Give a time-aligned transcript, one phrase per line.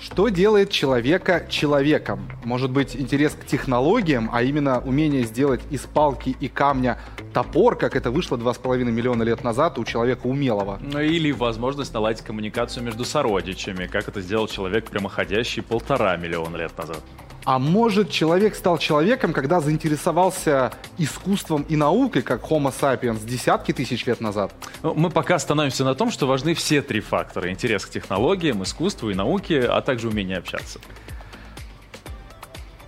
[0.00, 2.30] Что делает человека человеком?
[2.44, 6.98] Может быть, интерес к технологиям, а именно умение сделать из палки и камня
[7.34, 10.78] топор, как это вышло 2,5 миллиона лет назад у человека умелого.
[10.80, 16.78] Ну или возможность наладить коммуникацию между сородичами, как это сделал человек прямоходящий полтора миллиона лет
[16.78, 17.02] назад.
[17.48, 24.04] А может, человек стал человеком, когда заинтересовался искусством и наукой, как Homo sapiens, десятки тысяч
[24.04, 24.52] лет назад?
[24.82, 27.48] Ну, мы пока остановимся на том, что важны все три фактора.
[27.48, 30.78] Интерес к технологиям, искусству и науке, а также умение общаться.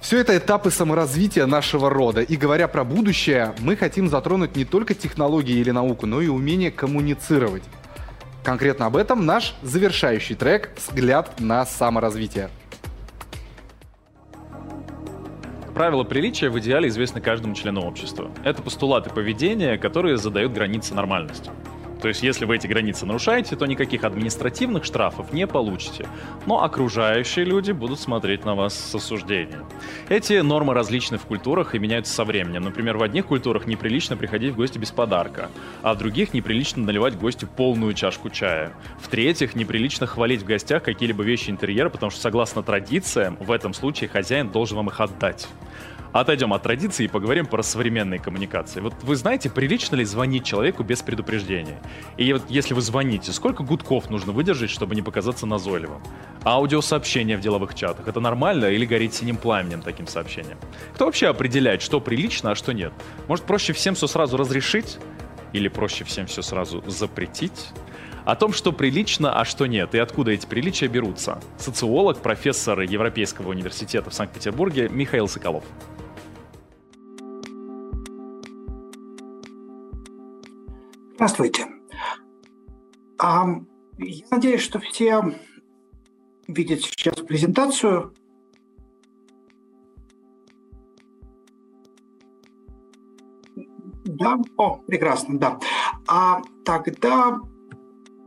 [0.02, 2.20] Все это этапы саморазвития нашего рода.
[2.20, 6.70] И говоря про будущее, мы хотим затронуть не только технологии или науку, но и умение
[6.70, 7.62] коммуницировать.
[8.44, 12.50] Конкретно об этом наш завершающий трек «Взгляд на саморазвитие».
[15.80, 18.30] Правила приличия в идеале известны каждому члену общества.
[18.44, 21.50] Это постулаты поведения, которые задают границы нормальности.
[22.00, 26.06] То есть, если вы эти границы нарушаете, то никаких административных штрафов не получите.
[26.46, 29.66] Но окружающие люди будут смотреть на вас с осуждением.
[30.08, 32.62] Эти нормы различны в культурах и меняются со временем.
[32.62, 35.50] Например, в одних культурах неприлично приходить в гости без подарка,
[35.82, 38.72] а в других неприлично наливать гостю полную чашку чая.
[39.00, 44.08] В-третьих, неприлично хвалить в гостях какие-либо вещи интерьера, потому что, согласно традициям, в этом случае
[44.08, 45.48] хозяин должен вам их отдать.
[46.12, 48.80] Отойдем от традиции и поговорим про современные коммуникации.
[48.80, 51.80] Вот вы знаете, прилично ли звонить человеку без предупреждения?
[52.16, 56.02] И вот если вы звоните, сколько гудков нужно выдержать, чтобы не показаться назойливым?
[56.42, 60.58] Аудиосообщения в деловых чатах— это нормально или горит синим пламенем таким сообщением?
[60.94, 62.92] Кто вообще определяет, что прилично, а что нет?
[63.28, 64.98] Может, проще всем все сразу разрешить?
[65.52, 67.68] Или проще всем все сразу запретить?
[68.24, 71.40] О том, что прилично, а что нет, и откуда эти приличия берутся.
[71.56, 75.64] Социолог, профессор Европейского университета в Санкт-Петербурге Михаил Соколов.
[81.20, 81.66] Здравствуйте.
[83.20, 85.22] Я надеюсь, что все
[86.48, 88.14] видят сейчас презентацию.
[94.06, 94.38] Да?
[94.56, 95.60] О, прекрасно, да.
[96.08, 97.38] А тогда,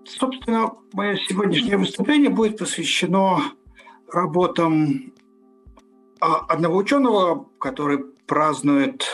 [0.05, 3.39] собственно, мое сегодняшнее выступление будет посвящено
[4.07, 5.13] работам
[6.21, 9.07] а, одного ученого, который празднует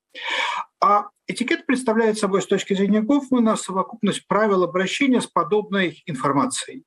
[0.79, 6.84] А этикет представляет собой с точки зрения Гофмана совокупность правил обращения с подобной информацией.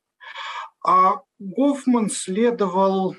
[0.85, 3.17] А Гофман следовал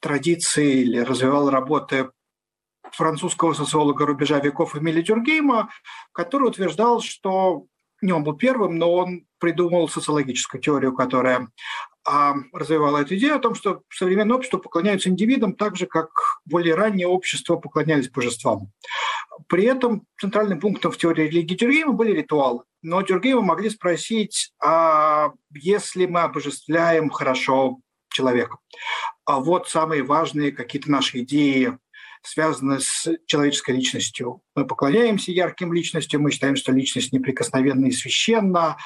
[0.00, 2.10] традиции или развивал работы
[2.90, 5.70] французского социолога рубежа веков Эмили Дюргейма,
[6.12, 7.66] который утверждал, что
[8.02, 11.48] не он был первым, но он придумал социологическую теорию, которая
[12.04, 16.10] а, развивала эту идею о том, что современное общество поклоняется индивидам так же, как
[16.44, 18.72] более раннее общество поклонялись божествам.
[19.48, 22.64] При этом центральным пунктом в теории религии Дюргейма были ритуалы.
[22.82, 27.78] Но Дюргейма могли спросить, а если мы обожествляем хорошо
[28.08, 28.58] человека,
[29.24, 31.78] а вот самые важные какие-то наши идеи,
[32.22, 34.42] связаны с человеческой личностью.
[34.54, 38.76] Мы поклоняемся ярким личностям, мы считаем, что личность неприкосновенна и священна,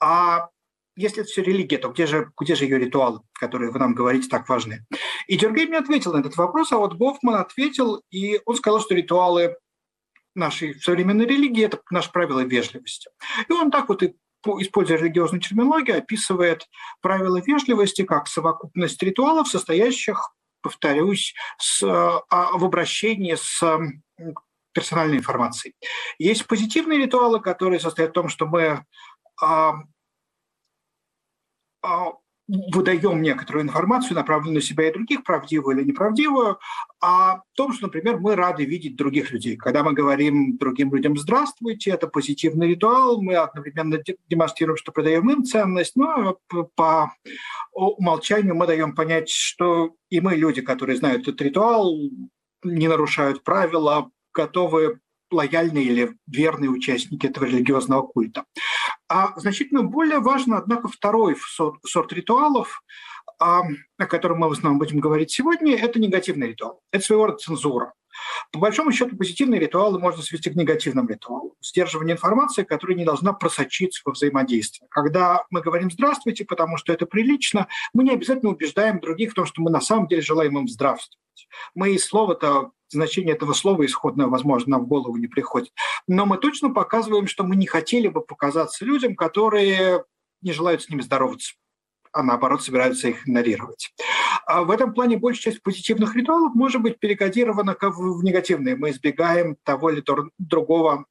[0.00, 0.48] а
[0.96, 4.28] если это все религия, то где же, где же ее ритуалы, которые вы нам говорите
[4.28, 4.86] так важны?
[5.26, 8.94] И Дюргейм не ответил на этот вопрос, а вот Гофман ответил, и он сказал, что
[8.94, 9.56] ритуалы
[10.34, 13.10] нашей современной религии– это наше правило вежливости.
[13.48, 14.14] И он так вот и
[14.60, 16.68] используя религиозную терминологию, описывает
[17.00, 20.34] правила вежливости как совокупность ритуалов, состоящих,
[20.64, 23.62] повторюсь, с, а, в обращении с
[24.72, 25.74] персональной информацией.
[26.18, 28.84] Есть позитивные ритуалы, которые состоят в том, что мы
[29.40, 29.74] а,
[32.46, 36.58] выдаем некоторую информацию, направленную на себя и других, правдивую или неправдивую,
[37.00, 39.56] а в том, что, например, мы рады видеть других людей.
[39.56, 43.98] Когда мы говорим другим людям «здравствуйте», это позитивный ритуал, мы одновременно
[44.28, 46.38] демонстрируем, что продаем им ценность, но
[46.74, 47.12] по
[47.72, 51.94] умолчанию мы даем понять, что и мы, люди, которые знают этот ритуал,
[52.62, 55.00] не нарушают правила, готовы
[55.30, 58.44] лояльные или верные участники этого религиозного культа.
[59.08, 62.82] А значительно более важно, однако, второй сорт, сорт ритуалов,
[63.38, 63.64] о
[64.08, 66.80] котором мы в основном будем говорить сегодня, это негативный ритуал.
[66.90, 67.92] Это своего рода цензура.
[68.52, 71.52] По большому счету, позитивные ритуалы можно свести к негативным ритуалам.
[71.60, 74.88] Сдерживание информации, которая не должна просочиться во взаимодействие.
[74.90, 79.46] Когда мы говорим «здравствуйте», потому что это прилично, мы не обязательно убеждаем других в том,
[79.46, 81.18] что мы на самом деле желаем им здравствовать.
[81.74, 85.72] Мы и слово-то значение этого слова исходное, возможно, нам в голову не приходит.
[86.06, 90.04] Но мы точно показываем, что мы не хотели бы показаться людям, которые
[90.42, 91.54] не желают с ними здороваться
[92.14, 93.92] а наоборот собираются их игнорировать.
[94.46, 98.76] А в этом плане большая часть позитивных ритуалов может быть перекодирована в негативные.
[98.76, 100.02] Мы избегаем того или
[100.38, 101.06] другого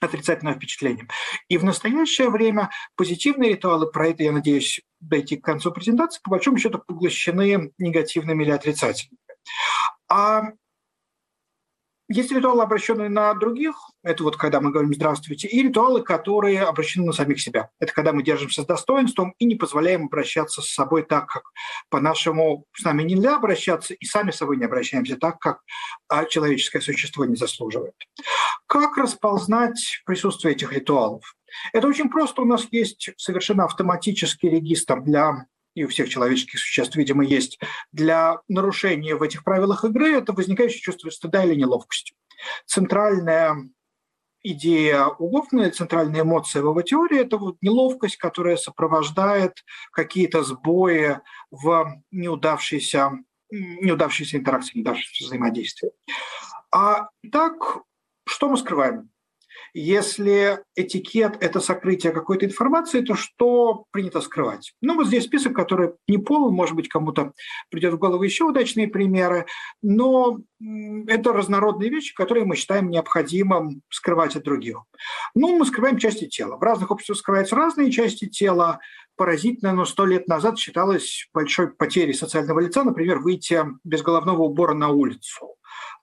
[0.00, 1.08] отрицательного впечатления.
[1.48, 6.30] И в настоящее время позитивные ритуалы, про это, я надеюсь, дойти к концу презентации, по
[6.30, 9.18] большому счету поглощены негативными или отрицательными.
[10.08, 10.42] А
[12.12, 17.06] есть ритуалы, обращенные на других, это вот когда мы говорим «здравствуйте», и ритуалы, которые обращены
[17.06, 17.70] на самих себя.
[17.80, 21.42] Это когда мы держимся с достоинством и не позволяем обращаться с собой так, как
[21.90, 25.60] по-нашему с нами нельзя обращаться, и сами с собой не обращаемся так, как
[26.08, 27.94] а, человеческое существо не заслуживает.
[28.66, 31.34] Как расползнать присутствие этих ритуалов?
[31.72, 32.42] Это очень просто.
[32.42, 37.58] У нас есть совершенно автоматический регистр для и у всех человеческих существ, видимо, есть,
[37.92, 42.14] для нарушения в этих правилах игры, это возникающее чувство стыда или неловкости.
[42.66, 43.56] Центральная
[44.42, 51.20] идея у Гофмана, центральная эмоция в его теории– это вот неловкость, которая сопровождает какие-то сбои
[51.50, 53.12] в неудавшейся,
[53.50, 55.92] неудавшейся интеракции, неудавшемся взаимодействии.
[56.74, 57.54] А так,
[58.26, 59.11] что мы скрываем?
[59.74, 64.74] Если этикет– это сокрытие какой-то информации, то что принято скрывать?
[64.80, 67.32] Ну, вот здесь список, который не полон, может быть, кому-то
[67.70, 69.46] придет в голову еще удачные примеры,
[69.80, 70.38] но
[71.06, 74.82] это разнородные вещи, которые мы считаем необходимым скрывать от других.
[75.34, 76.56] Ну, мы скрываем части тела.
[76.56, 78.78] В разных обществах скрываются разные части тела.
[79.22, 84.74] Поразительно, но сто лет назад считалось большой потерей социального лица, например, выйти без головного убора
[84.74, 85.54] на улицу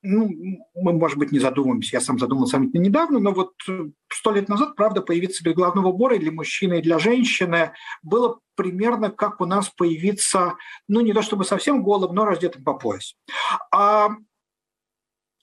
[0.01, 0.29] ну,
[0.75, 4.47] мы, может быть, не задумываемся, я сам задумался сравнительно недавно, но вот э, сто лет
[4.47, 9.41] назад, правда, появиться без головного убора и для мужчины, и для женщины было примерно как
[9.41, 10.55] у нас появиться,
[10.87, 13.15] ну, не то чтобы совсем голым, но раздетым по пояс.
[13.73, 14.11] А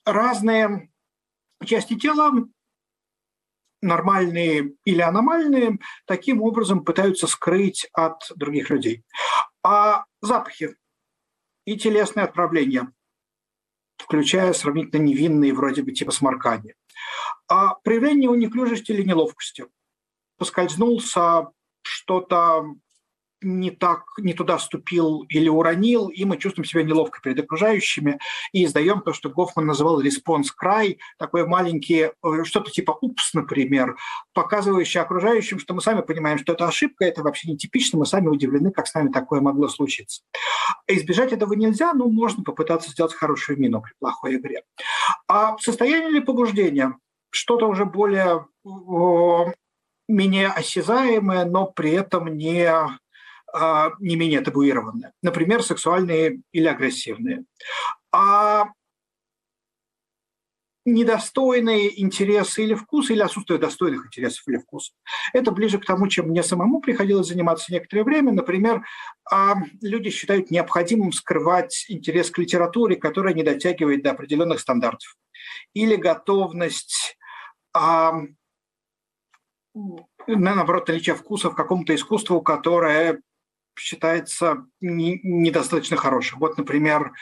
[0.05, 0.89] разные
[1.63, 2.31] части тела
[3.81, 9.03] нормальные или аномальные, таким образом пытаются скрыть от других людей.
[9.63, 10.75] А запахи
[11.65, 12.91] и телесные отправления
[13.97, 16.75] включая сравнительно невинные вроде бы типа сморкания.
[17.47, 19.65] А проявление неуклюжести или неловкости.
[20.37, 21.47] Поскользнулся,
[21.81, 22.65] что-то
[23.41, 28.19] не так, не туда ступил или уронил, и мы чувствуем себя неловко перед окружающими
[28.51, 33.95] и издаем то, что Гофман называл response cry, такой маленький, э, что-то типа упс, например,
[34.33, 38.27] показывающий окружающим, что мы сами понимаем, что это ошибка, это вообще не типично, мы сами
[38.27, 40.23] удивлены, как с нами такое могло случиться.
[40.87, 44.63] Избежать этого нельзя, но можно попытаться сделать хорошую мину при плохой игре.
[45.27, 46.95] А состояние или побуждение?
[47.29, 48.45] Что-то уже более
[50.07, 52.71] менее осязаемое, но при этом не
[53.59, 55.13] а, не менее табуированные.
[55.23, 57.43] Например, сексуальные или агрессивные.
[58.11, 58.65] А
[60.85, 64.95] недостойные интересы или вкусы, или отсутствие достойных интересов или вкусов.
[65.33, 68.31] Это ближе к тому, чем мне самому приходилось заниматься некоторое время.
[68.31, 68.85] Например,
[69.29, 75.17] а, люди считают необходимым скрывать интерес к литературе, которая не дотягивает до определенных стандартов.
[75.73, 77.17] Или готовность
[80.27, 83.21] наоборот, наличие вкуса в каком-то искусству, которое
[83.77, 86.39] считается не, недостаточно хорошим.
[86.39, 87.13] Вот, например,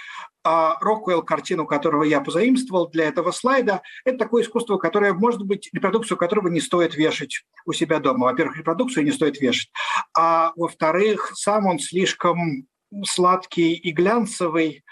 [0.43, 5.69] а, Роквелл, картину которого я позаимствовал для этого слайда, это такое искусство, которое, может быть,
[5.73, 8.25] репродукцию которого не стоит вешать у себя дома.
[8.25, 9.71] Во-первых, репродукцию не стоит вешать.
[10.15, 12.67] А во-вторых, сам он слишком
[13.03, 14.83] сладкий и глянцевый,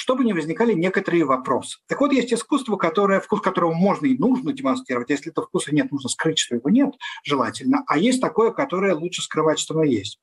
[0.00, 1.78] чтобы не возникали некоторые вопросы.
[1.86, 5.10] Так вот, есть искусство, которое, вкус которого можно и нужно демонстрировать.
[5.10, 7.84] Если этого вкуса нет, нужно скрыть, что его нет, желательно.
[7.86, 10.18] А есть такое, которое лучше скрывать, что оно есть.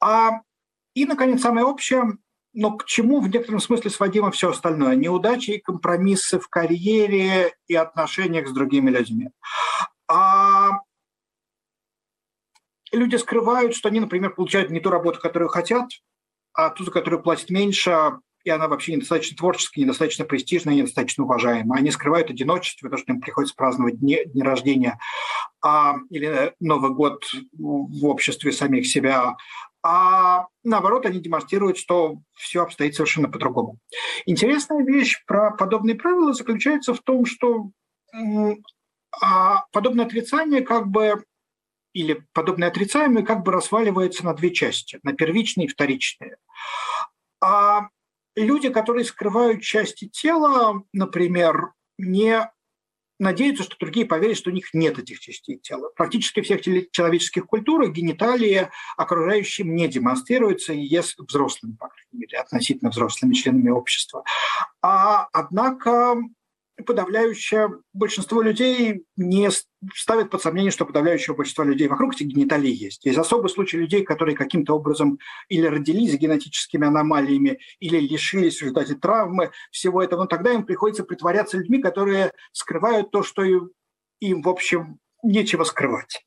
[0.00, 0.40] А,
[0.94, 2.18] и, наконец, самое общее,
[2.52, 4.96] но к чему в некотором смысле сводимо все остальное?
[4.96, 9.28] Неудачи и компромиссы в карьере и отношениях с другими людьми.
[10.08, 10.80] А
[12.90, 15.90] люди скрывают, что они, например, получают не ту работу, которую хотят,
[16.54, 21.78] а ту, за которую платят меньше, и она вообще недостаточно творческая, недостаточно престижная, недостаточно уважаемая.
[21.78, 24.98] Они скрывают одиночество, потому что им приходится праздновать дни, дни рождения
[25.60, 29.36] а, или Новый год в обществе самих себя.
[29.84, 33.78] А наоборот, они демонстрируют, что все обстоит совершенно по-другому.
[34.26, 37.70] Интересная вещь про подобные правила заключается в том, что
[39.20, 41.24] а, подобное отрицание как бы
[41.92, 46.36] или подобное отрицаемое как бы разваливается на две части, на первичные и вторичные.
[47.40, 47.88] А
[48.36, 52.50] люди, которые скрывают части тела, например, не
[53.18, 55.90] надеются, что другие поверят, что у них нет этих частей тела.
[55.94, 56.60] Практически всех
[56.90, 64.24] человеческих культурах гениталии окружающим не демонстрируются, если взрослыми, по крайней мере, относительно взрослыми членами общества.
[64.82, 66.16] А, однако
[66.82, 69.50] подавляющее большинство людей не
[69.94, 73.04] ставит под сомнение, что подавляющее большинство людей вокруг эти гениталии есть.
[73.04, 78.94] Есть особый случай людей, которые каким-то образом или родились генетическими аномалиями, или лишились в результате
[78.94, 80.20] травмы всего этого.
[80.20, 86.24] Но тогда им приходится притворяться людьми, которые скрывают то, что им, в общем, нечего скрывать.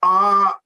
[0.00, 0.58] А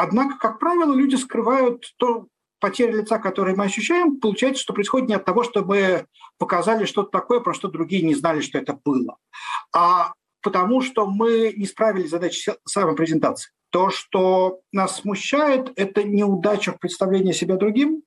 [0.00, 2.28] Однако, как правило, люди скрывают то,
[2.60, 6.06] потеря лица, которую мы ощущаем, получается, что происходит не от того, что мы
[6.38, 9.16] показали что-то такое, про что другие не знали, что это было,
[9.74, 10.12] а
[10.42, 13.50] потому что мы не справились с задачей самопрезентации.
[13.70, 18.02] То, что нас смущает, это неудача в представлении себя другим,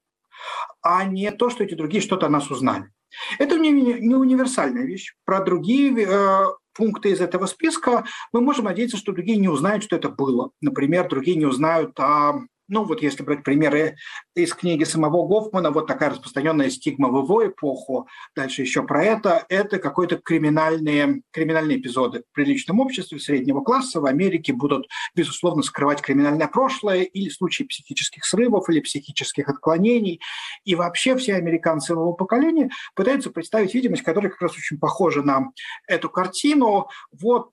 [0.82, 2.90] а не то, что эти другие что-то о нас узнали.
[3.38, 5.14] Это не универсальная вещь.
[5.26, 9.96] Про другие э, пункты из этого списка мы можем надеяться, что другие не узнают, что
[9.96, 10.52] это было.
[10.62, 13.98] Например, другие не узнают о ну вот если брать примеры
[14.34, 19.46] из книги самого Гофмана, вот такая распространенная стигма в его эпоху, дальше еще про это,
[19.50, 22.24] это какие-то криминальные, криминальные эпизоды.
[22.32, 28.24] В приличном обществе среднего класса в Америке будут, безусловно, скрывать криминальное прошлое или случаи психических
[28.24, 30.22] срывов или психических отклонений.
[30.64, 35.52] И вообще все американцы его поколения пытаются представить видимость, которая как раз очень похожа на
[35.88, 36.88] эту картину.
[37.12, 37.52] Вот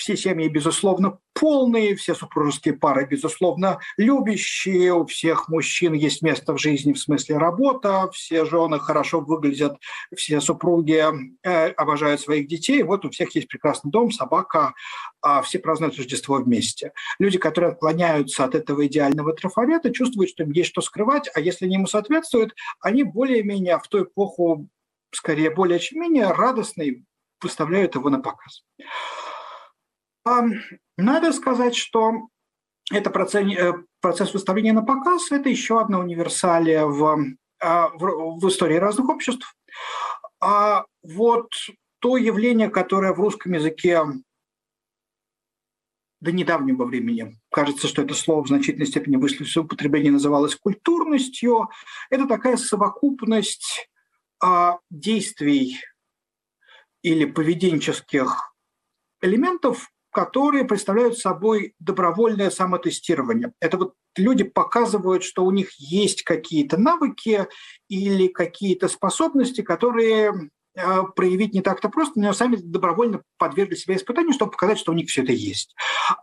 [0.00, 6.58] все семьи, безусловно, полные, все супружеские пары, безусловно, любящие, у всех мужчин есть место в
[6.58, 9.78] жизни в смысле работа, все жены хорошо выглядят,
[10.16, 11.04] все супруги
[11.42, 14.72] э, обожают своих детей, вот у всех есть прекрасный дом, собака,
[15.20, 16.92] а все празднуют Рождество вместе.
[17.18, 21.66] Люди, которые отклоняются от этого идеального трафарета, чувствуют, что им есть что скрывать, а если
[21.66, 24.68] они ему соответствуют, они более-менее в ту эпоху,
[25.12, 27.04] скорее более чем менее радостные,
[27.42, 28.64] выставляют его на показ.
[30.24, 32.28] Надо сказать, что
[32.92, 38.48] это процесс, э, процесс выставления на показ– это еще одна универсалия в, а, в, в
[38.48, 39.54] истории разных обществ.
[40.40, 41.50] А вот
[42.00, 44.02] то явление, которое в русском языке
[46.20, 51.70] до недавнего времени, кажется, что это слово в значительной степени вышло в употребление, называлось культурностью,
[52.10, 53.88] это такая совокупность
[54.42, 55.78] а, действий
[57.02, 58.54] или поведенческих
[59.22, 63.52] элементов, которые представляют собой добровольное самотестирование.
[63.60, 67.46] Это вот люди показывают, что у них есть какие-то навыки
[67.88, 74.32] или какие-то способности, которые э, проявить не так-то просто, но сами добровольно подвергли себя испытанию,
[74.32, 75.74] чтобы показать, что у них все это есть.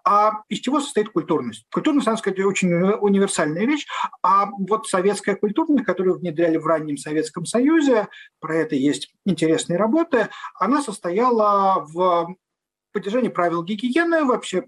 [0.04, 1.66] А из чего состоит культурность?
[1.72, 3.86] Культурность, надо сказать, очень универсальная вещь.
[4.22, 8.08] А вот советская культурность, которую внедряли в раннем Советском Союзе,
[8.40, 10.28] про это есть интересные работы,
[10.60, 12.36] она состояла в
[12.98, 14.66] поддержание правил гигиены вообще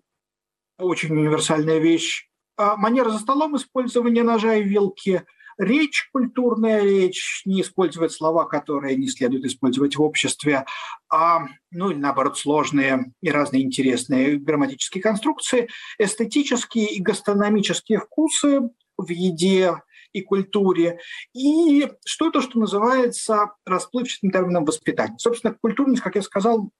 [0.77, 2.29] очень универсальная вещь.
[2.57, 5.25] А манера за столом, использование ножа и вилки,
[5.57, 10.65] речь, культурная речь, не использовать слова, которые не следует использовать в обществе,
[11.11, 18.61] а, ну или наоборот сложные и разные интересные грамматические конструкции, эстетические и гастрономические вкусы
[18.95, 19.81] в еде
[20.13, 20.99] и культуре,
[21.33, 25.17] и что-то, что называется расплывчатым термином воспитания.
[25.17, 26.71] Собственно, культурность, как я сказал,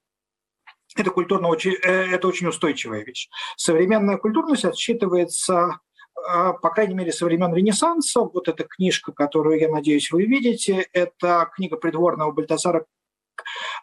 [0.96, 3.28] это культурно очень, э, это очень устойчивая вещь.
[3.56, 5.78] Современная культурность отсчитывается
[6.16, 8.20] э, по крайней мере, со времен Ренессанса.
[8.20, 12.86] Вот эта книжка, которую, я надеюсь, вы видите, это книга придворного Бальтазара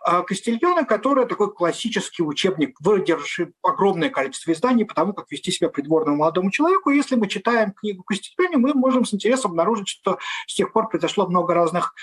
[0.05, 5.69] э, Кастильона, которая такой классический учебник, выдержавший огромное количество изданий по тому, как вести себя
[5.69, 6.89] придворному молодому человеку.
[6.89, 11.27] Если мы читаем книгу Кастильона, мы можем с интересом обнаружить, что с тех пор произошло
[11.27, 11.93] много разных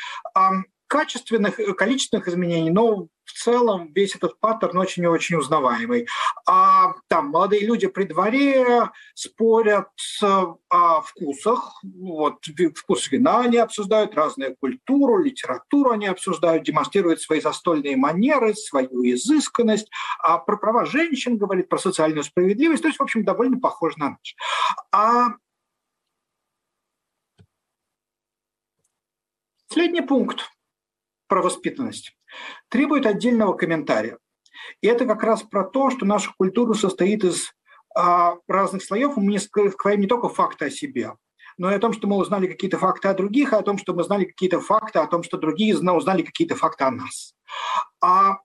[0.86, 6.06] качественных, количественных изменений, но в целом весь этот паттерн очень и очень узнаваемый.
[6.46, 9.88] А там молодые люди при дворе спорят
[10.22, 11.80] о вкусах.
[11.82, 12.44] Вот,
[12.76, 19.90] вкус вина они обсуждают, разную культуру, литературу они обсуждают, демонстрируют свои застольные манеры, свою изысканность.
[20.20, 22.82] А про права женщин говорит, про социальную справедливость.
[22.82, 24.36] То есть, в общем, довольно похоже на наш.
[24.92, 25.34] А
[29.74, 30.52] Последний пункт
[31.26, 32.16] про воспитанность
[32.68, 34.18] требует отдельного комментария.
[34.80, 37.52] И это как раз про то, что наша культура состоит из
[37.94, 41.14] а, разных слоев, мы не скрываем не только факты о себе,
[41.56, 43.94] но и о том, что мы узнали какие-то факты о других, и о том, что
[43.94, 47.34] мы знали какие-то факты о том, что другие узнали какие-то факты о нас.
[48.02, 48.38] А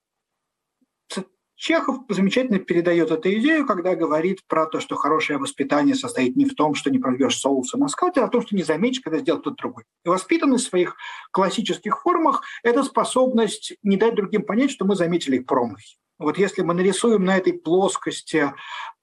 [1.59, 6.55] Чехов замечательно передает эту идею, когда говорит про то, что хорошее воспитание состоит не в
[6.55, 9.41] том, что не прольешь соуса на скате, а в том, что не заметишь, когда сделал
[9.41, 9.83] кто-то другой.
[10.05, 10.95] И воспитанность в своих
[11.31, 15.97] классических формах– это способность не дать другим понять, что мы заметили их промахи.
[16.17, 18.53] Вот если мы нарисуем на этой плоскости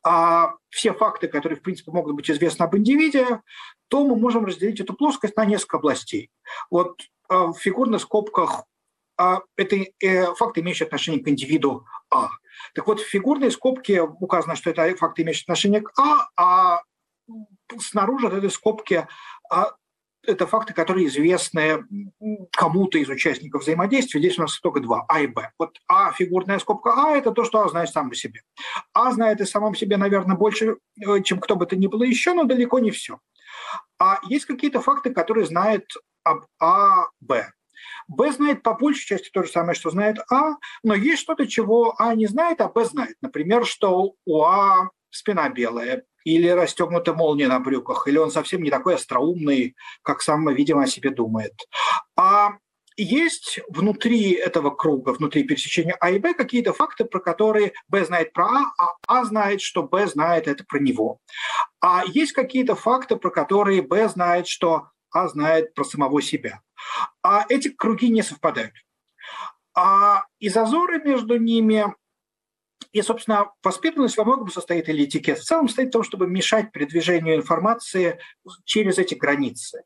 [0.02, 3.42] а, все факты, которые, в принципе, могут быть известны об индивиде,
[3.88, 6.30] то мы можем разделить эту плоскость на несколько областей.
[6.70, 8.64] Вот а, в фигурных скобках
[9.18, 12.30] а, это э, факты, имеющие отношение к индивиду А.
[12.74, 16.82] Так вот, в фигурной скобке указано, что это факты, имеющие отношение к А, а
[17.78, 19.06] снаружи от этой скобки
[19.50, 19.72] а,
[20.26, 21.84] это факты, которые известны
[22.52, 24.20] кому-то из участников взаимодействия.
[24.20, 25.50] Здесь у нас только два, А и Б.
[25.58, 28.42] Вот А, фигурная скобка А, это то, что А знает сам по себе.
[28.92, 32.34] А знает и самом себе, наверное, больше, э, чем кто бы то ни было еще,
[32.34, 33.20] но далеко не все.
[33.98, 35.84] А есть какие-то факты, которые знает
[36.24, 37.52] об А, Б.
[38.08, 41.94] Б знает по большей части то же самое, что знает А, но есть что-то, чего
[41.98, 43.16] А не знает, а Б знает.
[43.20, 48.70] Например, что у А спина белая, или расстегнута молния на брюках, или он совсем не
[48.70, 51.54] такой остроумный, как сам, видимо, о себе думает.
[52.16, 52.50] А
[52.96, 58.32] есть внутри этого круга, внутри пересечения А и Б какие-то факты, про которые Б знает
[58.32, 61.20] про А, а А знает, что Б знает это про него.
[61.80, 64.88] А есть какие-то факты, про которые Б знает, что
[65.22, 66.60] А знает про самого себя
[67.22, 68.72] а эти круги не совпадают.
[69.74, 71.94] А, и зазоры между ними
[72.92, 76.72] и, собственно, воспитанность во многом состоит, или этикет в целом состоит в том, чтобы мешать
[76.72, 78.18] передвижению информации
[78.64, 79.82] через эти границы.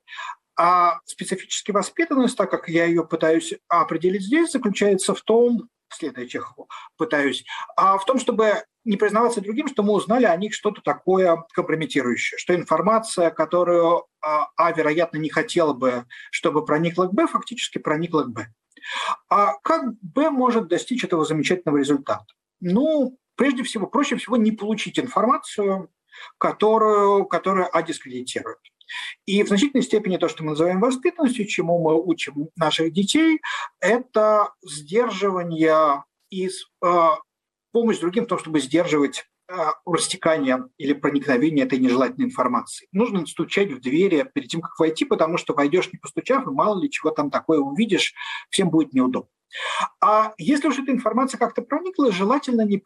[0.57, 6.69] А специфически воспитанность, так как я ее пытаюсь определить здесь, заключается в том, следуя Чехову,
[6.97, 7.45] пытаюсь,
[7.77, 12.39] а в том, чтобы не признаваться другим, что мы узнали о них что-то такое компрометирующее,
[12.39, 18.23] что информация, которую а, а, вероятно, не хотела бы, чтобы проникла к Б, фактически проникла
[18.23, 18.47] к Б.
[19.29, 22.27] А как Б может достичь этого замечательного результата?
[22.61, 25.91] Ну, прежде всего, проще всего не получить информацию,
[26.39, 28.59] которую, которую А дискредитирует.
[29.27, 33.41] И в значительной степени то, что мы называем воспитанностью, чему мы учим наших детей,
[33.81, 37.09] это сдерживание и э,
[37.73, 42.89] помощь другим в том, чтобы сдерживать э, растекание или проникновение этой нежелательной информации.
[42.93, 46.81] Нужно стучать в двери перед тем, как войти, потому что войдешь не постучав, и мало
[46.81, 48.15] ли чего там такое увидишь,
[48.51, 49.31] всем будет неудобно.
[50.01, 52.79] А если уж эта информация как-то проникла, желательно не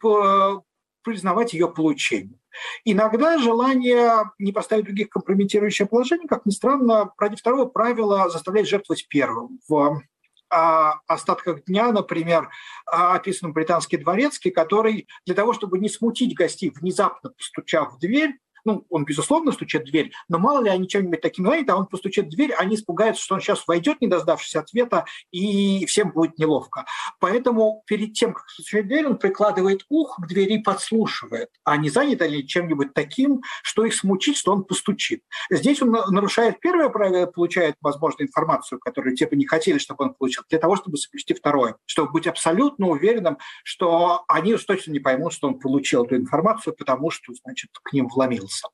[1.05, 2.39] признавать ее получение.
[2.83, 9.07] Иногда желание не поставить других компрометирующее положение, как ни странно, ради второго правила заставляет жертвовать
[9.07, 9.59] первым.
[9.69, 10.01] В
[10.49, 12.49] а, остатках дня, например,
[12.85, 18.37] а, описан британский дворецкий, который для того, чтобы не смутить гостей, внезапно постучав в дверь,
[18.65, 21.85] ну, он, безусловно, стучит в дверь, но мало ли они чем-нибудь таким говорят, а он
[21.85, 26.37] постучит в дверь, они испугаются, что он сейчас войдет, не дождавшись ответа, и всем будет
[26.39, 26.85] неловко.
[27.19, 31.77] Поэтому перед тем, как стучать в дверь, он прикладывает ух к двери и подслушивает, а
[31.77, 35.21] не занят ли чем-нибудь таким, что их смутит, что он постучит.
[35.51, 40.13] Здесь он нарушает первое правило, получает, возможно, информацию, которую те бы не хотели, чтобы он
[40.15, 44.99] получил, для того, чтобы соблюсти второе, чтобы быть абсолютно уверенным, что они уж точно не
[44.99, 48.69] поймут, что он получил эту информацию, потому что, значит, к ним вломился вопроса.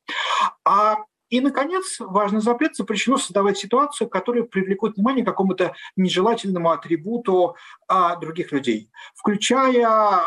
[0.65, 0.98] А
[1.30, 7.56] и, наконец, важный запрет запрещено создавать ситуацию, которая привлекут внимание к какому-то нежелательному атрибуту
[7.88, 10.24] а, других людей, включая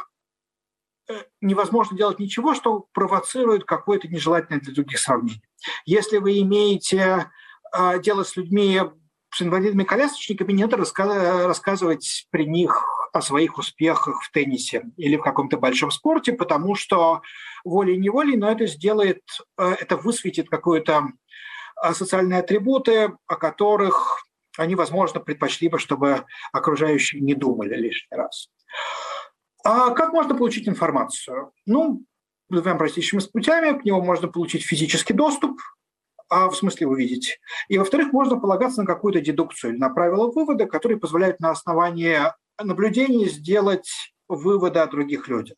[1.09, 5.43] э, невозможно делать ничего, что провоцирует какое-то нежелательное для других сравнение.
[5.85, 7.31] Если вы имеете
[7.71, 8.81] а, дело с людьми,
[9.31, 12.83] с инвалидными колясочниками, не надо рассказывать при них
[13.14, 17.22] о своих успехах в теннисе или в каком-то большом спорте, потому что
[17.64, 19.22] волей-неволей, но это сделает,
[19.57, 21.12] э, это высветит какие-то
[21.83, 24.27] э, социальные атрибуты, о которых
[24.59, 28.48] они, возможно, предпочли бы, чтобы окружающие не думали лишний раз.
[29.64, 31.53] А как можно получить информацию?
[31.66, 32.05] Ну,
[32.48, 33.79] двумя простейшими путями.
[33.79, 35.61] К нему можно получить физический доступ,
[36.29, 37.38] а в смысле увидеть.
[37.68, 42.18] И, во-вторых, можно полагаться на какую-то дедукцию или на правила вывода, которые позволяют на основании
[42.62, 43.88] наблюдения сделать
[44.29, 45.57] выводы о других людях,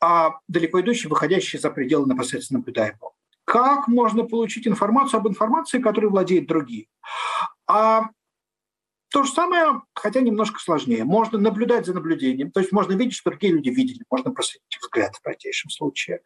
[0.00, 3.12] а далеко идущие, выходящие за пределы непосредственно наблюдаемого.
[3.44, 6.86] Как можно получить информацию об информации, которой владеют другие?
[7.66, 8.10] А
[9.10, 11.02] то же самое, хотя немножко сложнее.
[11.04, 15.16] Можно наблюдать за наблюдением, то есть можно видеть, что другие люди видели, можно проследить взгляд
[15.16, 16.20] в простейшем случае.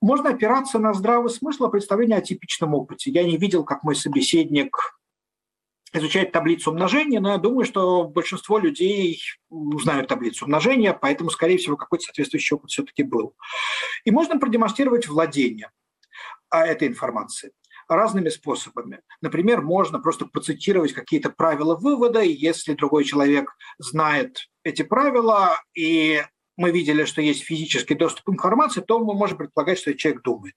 [0.00, 3.12] Можно опираться на здравый смысл, а представление о типичном опыте.
[3.12, 4.98] Я не видел, как мой собеседник
[5.94, 11.76] изучает таблицу умножения, но я думаю, что большинство людей знают таблицу умножения, поэтому, скорее всего,
[11.76, 13.34] какой-то соответствующий опыт все-таки был.
[14.04, 15.70] И можно продемонстрировать владение
[16.50, 17.52] а, этой информацией
[17.88, 19.00] разными способами.
[19.20, 26.22] Например, можно просто процитировать какие-то правила вывода, и если другой человек знает эти правила, и
[26.56, 30.54] мы видели, что есть физический доступ к информации, то мы можем предполагать, что человек думает.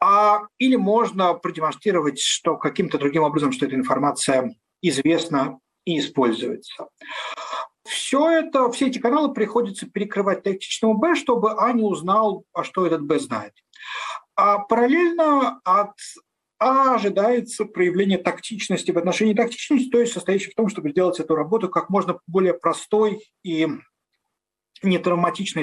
[0.00, 6.88] А, или можно продемонстрировать, что каким-то другим образом, что эта информация известна и используется.
[7.84, 12.86] Все это, все эти каналы приходится перекрывать тактичному Б, чтобы А не узнал, а что
[12.86, 13.52] этот Б знает.
[14.36, 15.92] А параллельно от
[16.62, 21.34] а ожидается проявление тактичности в отношении тактичности, то есть состоящей в том, чтобы сделать эту
[21.34, 23.66] работу как можно более простой и
[24.82, 24.98] не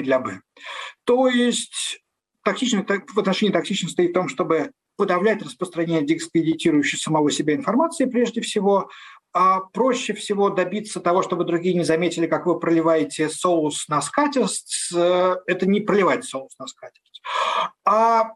[0.02, 0.40] для Б.
[1.04, 2.00] То есть
[2.44, 8.40] тактичность в отношении тактичности стоит в том, чтобы подавлять распространение дискредитирующей самого себя информации прежде
[8.40, 8.90] всего,
[9.32, 14.90] а проще всего добиться того, чтобы другие не заметили, как вы проливаете соус на скатерть,
[14.92, 17.22] это не проливать соус на скатерть,
[17.84, 18.32] а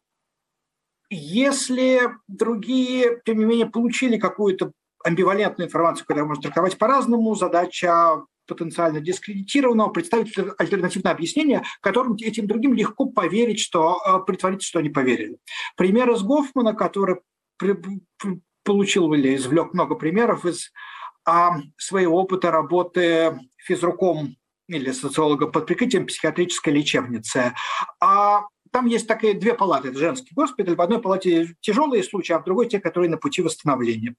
[1.10, 4.72] если другие, тем не менее, получили какую-то
[5.04, 12.74] амбивалентную информацию, которую можно трактовать по-разному, задача потенциально дискредитированного представить альтернативное объяснение, которым этим другим
[12.74, 15.38] легко поверить, что э, притвориться, что они поверили.
[15.76, 17.16] Пример из Гофмана, который
[17.56, 20.72] при, при, получил или извлек много примеров из
[21.24, 24.36] а, своего опыта работы физруком
[24.68, 27.54] или социолога под прикрытием психиатрической лечебницы.
[28.00, 28.42] А
[28.72, 29.88] там есть такие две палаты.
[29.88, 30.74] Это женский госпиталь.
[30.74, 34.14] В одной палате тяжелые случаи, а в другой те, которые на пути восстановления.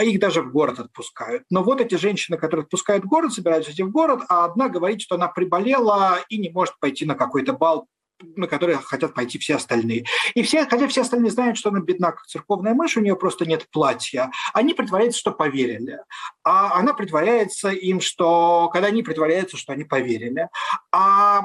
[0.00, 1.42] Их даже в город отпускают.
[1.50, 5.00] Но вот эти женщины, которые отпускают в город, собираются идти в город, а одна говорит,
[5.00, 7.88] что она приболела и не может пойти на какой-то бал
[8.36, 10.04] на которые хотят пойти все остальные.
[10.34, 13.46] И все, хотя все остальные знают, что она бедна, как церковная мышь, у нее просто
[13.46, 16.00] нет платья, они притворяются, что поверили.
[16.42, 18.70] А она притворяется им, что...
[18.72, 20.48] Когда они притворяются, что они поверили.
[20.92, 21.42] А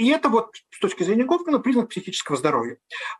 [0.00, 2.78] и это вот с точки зрения Гофмана признак психического здоровья.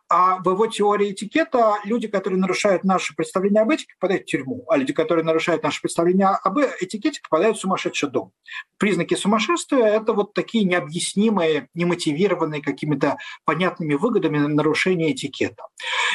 [0.09, 4.65] А в его теории этикета люди, которые нарушают наше представление об этике, попадают в тюрьму,
[4.67, 8.31] а люди, которые нарушают наше представление об этикете, попадают в сумасшедший дом.
[8.79, 15.65] Признаки сумасшествия– это вот такие необъяснимые, немотивированные какими-то понятными выгодами нарушения этикета.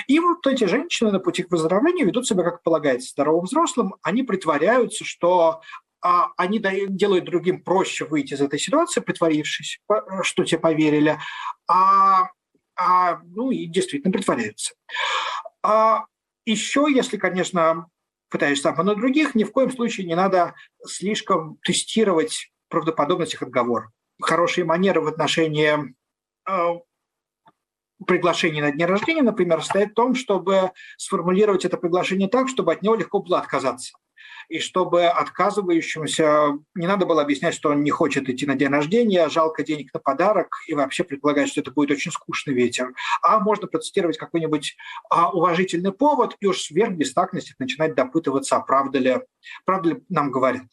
[0.08, 3.94] И вот эти женщины на пути к выздоровлению ведут себя, как полагается, здоровым взрослым.
[4.02, 5.60] Они притворяются, что
[6.06, 9.80] а они делают другим проще выйти из этой ситуации, притворившись,
[10.22, 11.18] что тебе поверили,
[11.66, 12.30] а,
[12.76, 14.74] а, ну и действительно притворяются.
[15.64, 16.04] А
[16.44, 17.88] еще, если, конечно,
[18.30, 20.54] пытаешься обмануть других, ни в коем случае не надо
[20.86, 23.90] слишком тестировать правдоподобность их отговоров.
[24.22, 25.92] Хорошие манеры в отношении
[26.48, 26.68] э,
[28.06, 32.82] приглашения на день рождения, например, стоят в том, чтобы сформулировать это приглашение так, чтобы от
[32.82, 33.98] него легко было отказаться
[34.48, 39.28] и чтобы отказывающемуся не надо было объяснять, что он не хочет идти на день рождения,
[39.28, 42.92] жалко денег на подарок и вообще предполагать, что это будет очень скучный вечер.
[43.22, 44.76] А можно процитировать какой-нибудь
[45.10, 49.20] а, уважительный повод и уж сверх бестактности начинать допытываться, а правда ли,
[49.64, 50.64] правда ли нам говорят.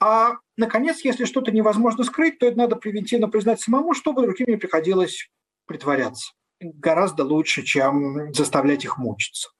[0.00, 4.56] А, наконец, если что-то невозможно скрыть, то это надо превентивно признать самому, чтобы другим не
[4.56, 5.28] приходилось
[5.66, 6.32] притворяться.
[6.60, 9.50] Гораздо лучше, чем заставлять их мучиться.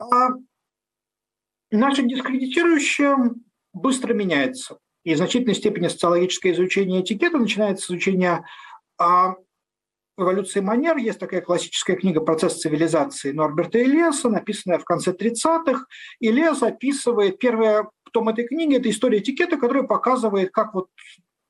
[0.00, 0.30] А
[1.70, 3.16] Наше дискредитирующее
[3.72, 4.78] быстро меняется.
[5.04, 8.44] И в значительной степени социологическое изучение этикета начинается с изучения
[8.98, 9.34] а,
[10.16, 10.96] эволюции манер.
[10.96, 15.86] Есть такая классическая книга «Процесс цивилизации» Норберта Элеса, написанная в конце 30-х.
[16.20, 20.88] Элес описывает, первый том этой книги– это история этикета, которая показывает, как вот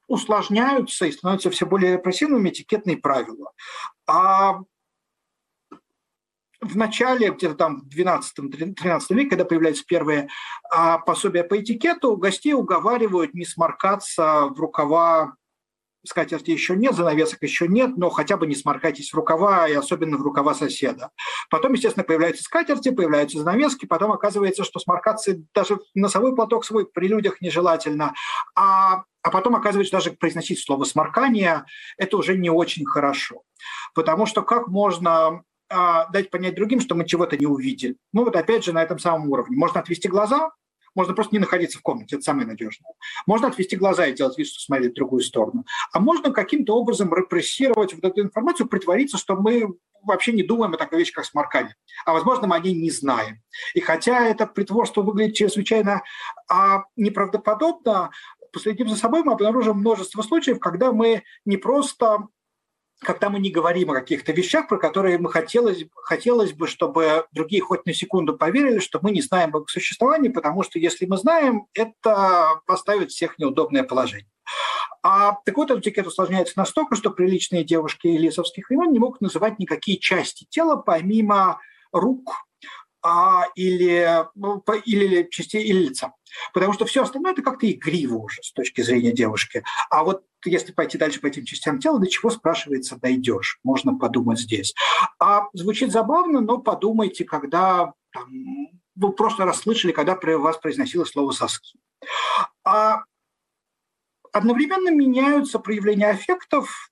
[0.06, 3.52] усложняются и становятся все более репрессивными этикетные правила.
[4.06, 4.60] А
[6.60, 10.28] в начале, где-то там в 12-13 веке, когда появляются первые
[10.70, 15.34] а, пособия по этикету, гостей уговаривают не сморкаться в рукава
[16.06, 20.16] скатерти еще нет, занавесок еще нет, но хотя бы не сморкайтесь в рукава, и особенно
[20.16, 21.10] в рукава соседа.
[21.50, 27.08] Потом, естественно, появляются скатерти, появляются занавески, потом оказывается, что сморкаться даже носовой платок свой при
[27.08, 28.14] людях нежелательно,
[28.54, 31.64] а, а потом оказывается, даже произносить слово «сморкание»–
[31.98, 33.42] это уже не очень хорошо.
[33.94, 37.96] Потому что как можно а, дать понять другим, что мы чего-то не увидели.
[38.12, 39.56] Ну вот опять же на этом самом уровне.
[39.56, 40.50] Можно отвести глаза,
[40.94, 42.92] Можно просто не находиться в комнате, это самое надежное.
[43.26, 45.64] Можно отвести глаза и делать вид, что смотрит в другую сторону.
[45.92, 50.76] А можно каким-то образом репрессировать вот эту информацию, притвориться, что мы вообще не думаем о
[50.76, 51.74] такой вещи, как сморкание.
[52.04, 53.42] А, возможно, мы о ней не знаем.
[53.74, 56.02] И хотя это притворство выглядит чрезвычайно
[56.48, 58.10] а, неправдоподобно,
[58.52, 62.28] последив за собой, мы обнаружим множество случаев, когда мы не просто
[63.00, 67.62] когда мы не говорим о каких-то вещах, про которые мы хотелось, хотелось бы, чтобы другие
[67.62, 71.16] хоть на секунду поверили, что мы не знаем об их существовании, потому что если мы
[71.16, 74.28] знаем, это поставит всех в неудобное положение.
[75.02, 79.98] А так вот, этикет усложняется настолько, что приличные девушки лесовских времен не могут называть никакие
[79.98, 81.60] части тела помимо
[81.92, 82.47] рук,
[83.02, 86.14] а, или, ну, или частей или лица.
[86.52, 89.64] Потому что все остальное это как-то игриво уже с точки зрения девушки.
[89.90, 93.58] А вот если пойти дальше по этим частям тела, до чего, спрашивается, дойдешь?
[93.62, 94.74] Можно подумать здесь.
[95.18, 98.28] А звучит забавно, но подумайте, когда там,
[98.94, 101.78] вы просто расслышали, когда при вас произносилось слово «соски».
[102.64, 103.02] А
[104.32, 106.90] одновременно меняются проявления аффектов,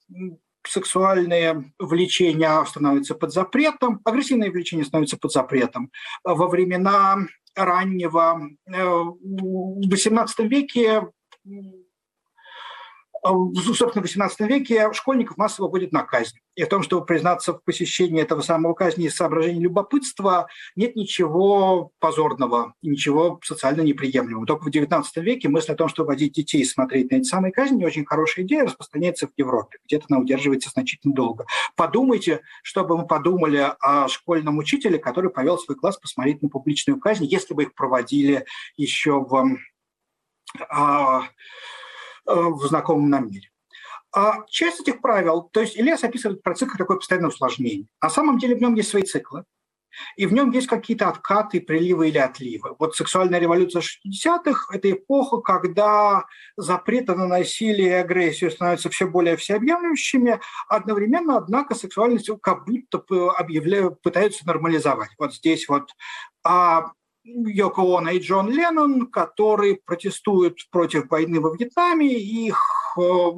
[0.68, 5.90] сексуальные влечения становятся под запретом, агрессивные влечения становятся под запретом.
[6.24, 11.06] Во времена раннего, э, в XVIII веке
[13.76, 16.38] собственно, в XVIII веке школьников массово будет на казнь.
[16.54, 21.92] И в том, чтобы признаться в посещении этого самого казни из соображений любопытства, нет ничего
[21.98, 24.46] позорного, ничего социально неприемлемого.
[24.46, 27.52] Только в XIX веке мысль о том, чтобы водить детей и смотреть на эти самые
[27.52, 29.78] казни, очень хорошая идея, распространяется в Европе.
[29.86, 31.46] Где-то она удерживается значительно долго.
[31.76, 36.98] Подумайте, что бы мы подумали о школьном учителе, который повел свой класс посмотреть на публичную
[36.98, 39.58] казнь, если бы их проводили еще в
[40.70, 41.75] а, Э,
[42.26, 43.50] в знакомом нам мире.
[44.14, 47.86] А часть этих правил, то есть Ильяс описывает про цикл такое постоянное усложнение.
[48.02, 49.44] На самом деле в нем есть свои циклы,
[50.16, 52.74] и в нем есть какие-то откаты, приливы или отливы.
[52.78, 56.24] Вот сексуальная революция 60-х– это эпоха, когда
[56.56, 64.00] запреты на насилие и агрессию становятся все более всеобъемлющими, одновременно, однако, сексуальность как будто объявляют,
[64.02, 65.10] пытаются нормализовать.
[65.18, 65.90] Вот здесь вот
[66.44, 66.92] а
[67.26, 72.14] Йоко Оно и Джон Леннон, которые протестуют против войны во Вьетнаме.
[72.14, 72.56] Их
[72.98, 73.30] э,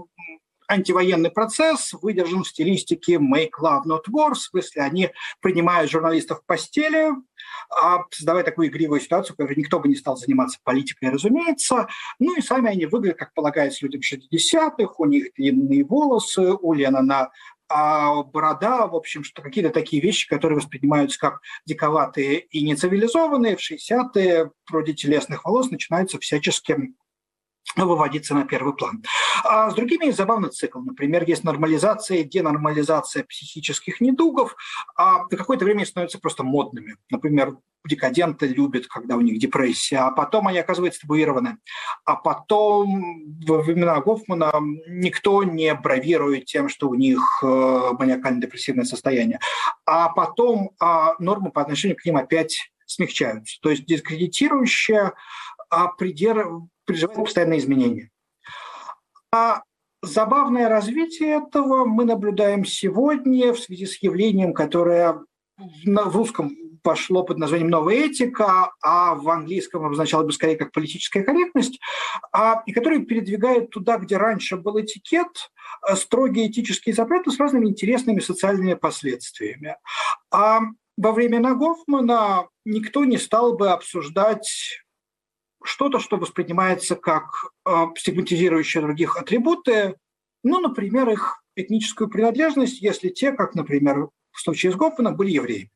[0.68, 6.44] антивоенный процесс выдержан в стилистике «make love, not war», в смысле они принимают журналистов в
[6.44, 7.12] постели,
[7.70, 11.88] а создавая такую игривую ситуацию, в которой никто бы не стал заниматься политикой, разумеется.
[12.18, 17.31] Ну и сами они выглядят, как полагается людям 60-х, у них длинные волосы, у Леннона
[17.68, 23.61] а борода, в общем, что какие-то такие вещи, которые воспринимаются как диковатые и нецивилизованные, в
[23.61, 26.94] 60-е вроде телесных волос начинаются всячески
[27.76, 29.02] выводиться на первый план.
[29.44, 30.81] А с другими есть забавный цикл.
[30.81, 34.57] Например, есть нормализация денормализация психических недугов,
[34.96, 36.96] а на какое-то время становятся просто модными.
[37.11, 41.59] Например, декаденты любят, когда у них депрессия, а потом они оказываются табуированы.
[42.04, 44.52] А потом во времена Гофмана
[44.88, 47.46] никто не бравирует тем, что у них э,
[47.98, 49.38] маниакально-депрессивное состояние.
[49.87, 53.59] А потом а нормы по отношению к ним опять смягчаются.
[53.62, 55.14] То есть дискредитирующая
[55.70, 56.46] а придер...
[56.88, 58.11] переживает постоянные изменения.
[59.31, 59.62] А
[60.03, 65.20] забавное развитие этого мы наблюдаем сегодня в связи с явлением, которое
[65.59, 71.22] в русском пошло под названием «новая этика», а в английском обозначало бы скорее как политическая
[71.22, 71.79] корректность,
[72.33, 75.51] а, и который передвигает туда, где раньше был этикет,
[75.87, 79.77] э, строгие этические запреты с разными интересными социальными последствиями.
[80.31, 80.61] А
[80.96, 84.81] во времена Гофмана никто не стал бы обсуждать
[85.68, 89.96] что-то, что воспринимается как э, стигматизирующие других атрибуты,
[90.42, 95.70] ну, например, их этническую принадлежность, если те, как, например, в случае с Гофманом, были евреи.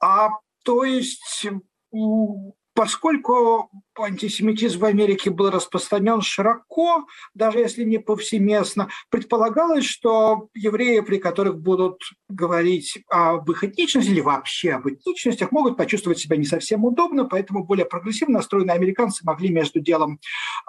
[0.00, 0.30] А
[0.64, 1.46] то есть
[2.74, 11.18] поскольку антисемитизм в Америке был распространен широко, даже если не повсеместно, предполагалось, что евреи, при
[11.18, 16.84] которых будут говорить об их этничности или вообще об этничностях, могут почувствовать себя не совсем
[16.84, 20.18] удобно, поэтому более прогрессивно настроенные американцы могли между делом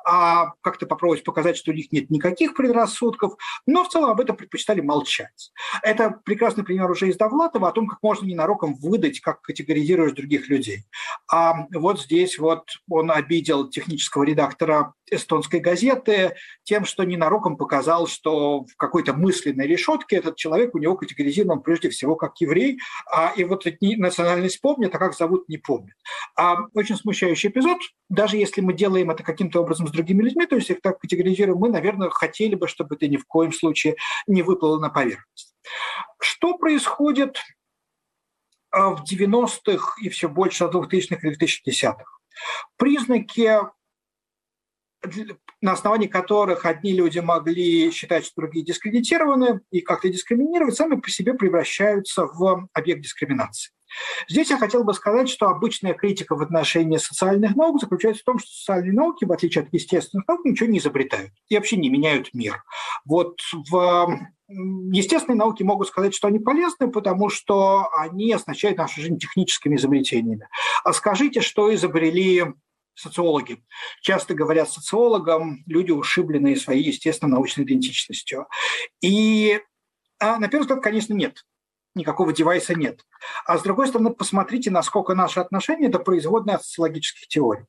[0.06, 4.36] а, как-то попробовать показать, что у них нет никаких предрассудков, но в целом об этом
[4.36, 5.52] предпочитали молчать.
[5.82, 10.50] Это прекрасный пример уже из Довлатова о том, как можно ненароком выдать, как категоризируешь других
[10.50, 10.84] людей.
[11.32, 18.64] А вот здесь вот он обидел технического редактора эстонской газеты тем, что ненароком показал, что
[18.64, 22.80] в какой-то мысленной решетке этот человек у него категоризирован прежде всего как еврей,
[23.12, 25.96] а и вот национальность помнит, а как зовут не помнит.
[26.36, 30.56] А очень смущающий эпизод, даже если мы делаем это каким-то образом с другими людьми, то
[30.56, 33.96] есть их так категоризируем, мы, наверное, хотели бы, чтобы это ни в коем случае
[34.28, 35.56] не выплыло на поверхность.
[36.20, 37.38] Что происходит
[38.72, 42.04] а, в 90-х и все больше в 2000-х и 2010-х?
[42.78, 43.60] Признаки
[45.62, 51.10] на основании которых одни люди могли считать, что другие дискредитированы и как-то дискриминировать, сами по
[51.10, 53.72] себе превращаются в объект дискриминации.
[54.28, 58.40] Здесь я хотел бы сказать, что обычная критика в отношении социальных наук заключается в том,
[58.40, 62.34] что социальные науки, в отличие от естественных наук, ничего не изобретают и вообще не меняют
[62.34, 62.64] мир.
[63.06, 64.20] Вот в
[64.92, 70.48] естественные науки могут сказать, что они полезны, потому что они оснащают нашу жизнь техническими изобретениями.
[70.84, 72.44] А скажите, что изобрели
[72.96, 73.64] социологи.
[74.02, 78.48] Часто говорят социологам люди, ушибленные своей естественно-научной идентичностью.
[79.02, 79.60] И
[80.20, 81.44] а, на первый взгляд, конечно, нет
[81.96, 83.02] никакого девайса нет.
[83.46, 87.66] А с другой стороны, посмотрите, насколько наши отношения– это производные от социологических теорий.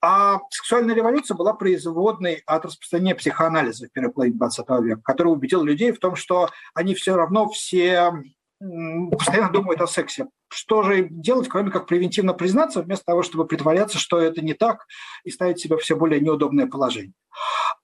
[0.00, 5.62] А сексуальная революция была производной от распространения психоанализа в первой половине 20 века, который убедил
[5.62, 8.12] людей в том, что они все равно все
[8.60, 10.26] постоянно думают о сексе.
[10.48, 14.86] Что же делать, кроме как превентивно признаться, вместо того, чтобы притворяться, что это не так,
[15.24, 17.14] и ставить себя все более неудобное положение.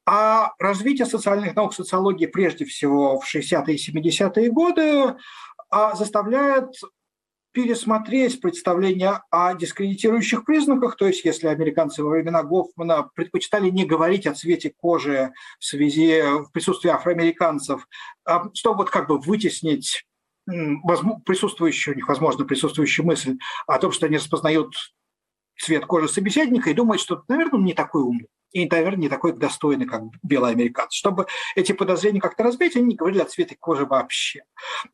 [0.06, 5.16] А развитие социальных наук, социологии прежде всего в 60-е и 70-е годы
[5.70, 6.74] а заставляет
[7.52, 14.26] пересмотреть представление о дискредитирующих признаках, то есть если американцы во времена Гофмана предпочитали не говорить
[14.26, 17.88] о цвете кожи в связи в присутствии афроамериканцев,
[18.24, 20.04] а чтобы вот как бы вытеснить
[20.46, 24.72] присутствующую, у них, возможно, присутствующую мысль о том, что они распознают
[25.58, 29.32] цвет кожи собеседника и думают, что, наверное, он не такой умный и, наверное, не такой
[29.32, 30.92] достойный, как белый американец.
[30.92, 34.44] Чтобы эти подозрения как-то разбить, они не говорили о цвете кожи вообще.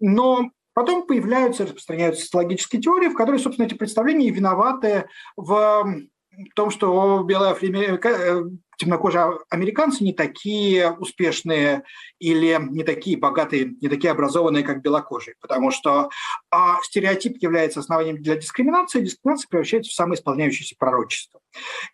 [0.00, 5.90] Но Потом появляются, распространяются социологические теории, в которых, собственно, эти представления виноваты в
[6.54, 8.42] том, что белые э,
[8.76, 11.84] темнокожие американцы не такие успешные
[12.18, 16.10] или не такие богатые, не такие образованные, как белокожие, потому что
[16.50, 21.40] а стереотип является основанием для дискриминации, дискриминация превращается в самоисполняющееся пророчество.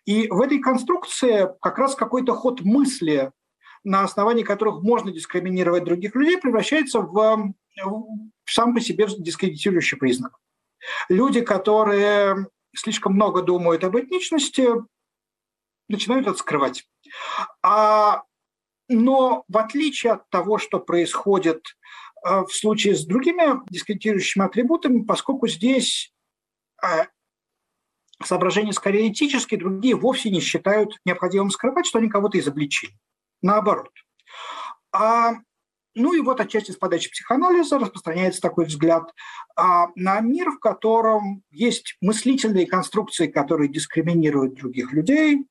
[0.03, 3.31] И в этой конструкции как раз какой-то ход мысли,
[3.85, 7.53] на основании которых можно дискриминировать других людей, превращается в
[8.45, 10.37] сам по себе дискредитирующий признак.
[11.09, 14.69] Люди, которые слишком много думают об этничности,
[15.87, 16.87] начинают это скрывать.
[17.61, 18.23] А,
[18.89, 21.63] но в отличие от того, что происходит
[22.25, 26.13] э, в случае с другими дискредитирующими атрибутами, поскольку здесь
[26.83, 27.05] э,
[28.23, 32.93] соображения скорее этические, другие вовсе не считают необходимым скрывать, что они кого-то изобличили.
[33.41, 33.91] Наоборот.
[34.91, 35.33] А
[35.95, 39.13] ну и вот отчасти с подачи психоанализа распространяется такой взгляд
[39.55, 45.45] а, на мир, в котором есть мыслительные конструкции, которые дискриминируют других людей.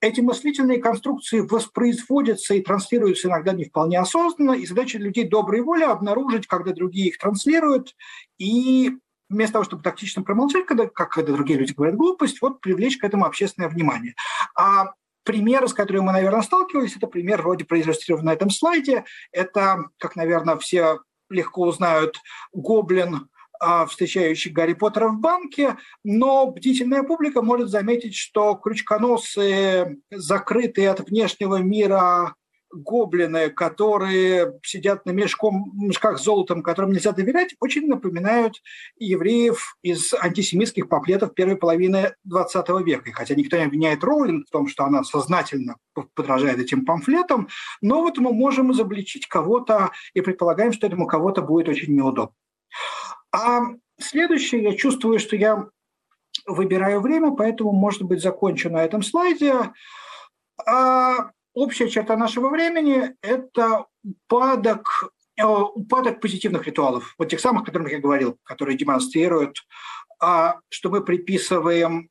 [0.00, 5.84] Эти мыслительные конструкции воспроизводятся и транслируются иногда не вполне осознанно, и задача людей доброй воли
[5.84, 7.94] обнаружить, когда другие их транслируют,
[8.38, 8.92] и
[9.28, 13.04] вместо того, чтобы тактично промолчать, когда, как когда другие люди говорят глупость, вот привлечь к
[13.04, 14.14] этому общественное внимание.
[14.56, 14.92] А
[15.24, 19.04] Пример, с которым мы, наверное, сталкивались, это пример вроде проиллюстрирован на этом слайде.
[19.32, 22.16] Это, как, наверное, все легко узнают,
[22.52, 23.28] гоблин,
[23.60, 31.00] а, встречающий Гарри Поттера в банке, но бдительная публика может заметить, что крючконосы, закрытые от
[31.08, 32.34] внешнего мира
[32.74, 38.60] гоблины, которые сидят на мешком, мешках с золотом, которым нельзя доверять, очень напоминают
[38.98, 43.10] евреев из антисемитских памфлетов первой половины XX века.
[43.10, 45.76] И хотя никто не обвиняет Роулинг в том, что она сознательно
[46.14, 47.48] подражает этим памфлетам,
[47.80, 52.34] но вот мы можем изобличить кого-то и предполагаем, что этому кого-то будет очень неудобно.
[53.32, 53.60] А
[53.98, 55.68] следующее, я чувствую, что я
[56.46, 59.54] выбираю время, поэтому, может быть, закончу на этом слайде.
[60.66, 67.66] А общая черта нашего времени– это упадок, э, упадок позитивных ритуалов, вот тех самых, о
[67.66, 69.64] которых я говорил, которые демонстрируют,
[70.20, 72.10] а, что мы приписываем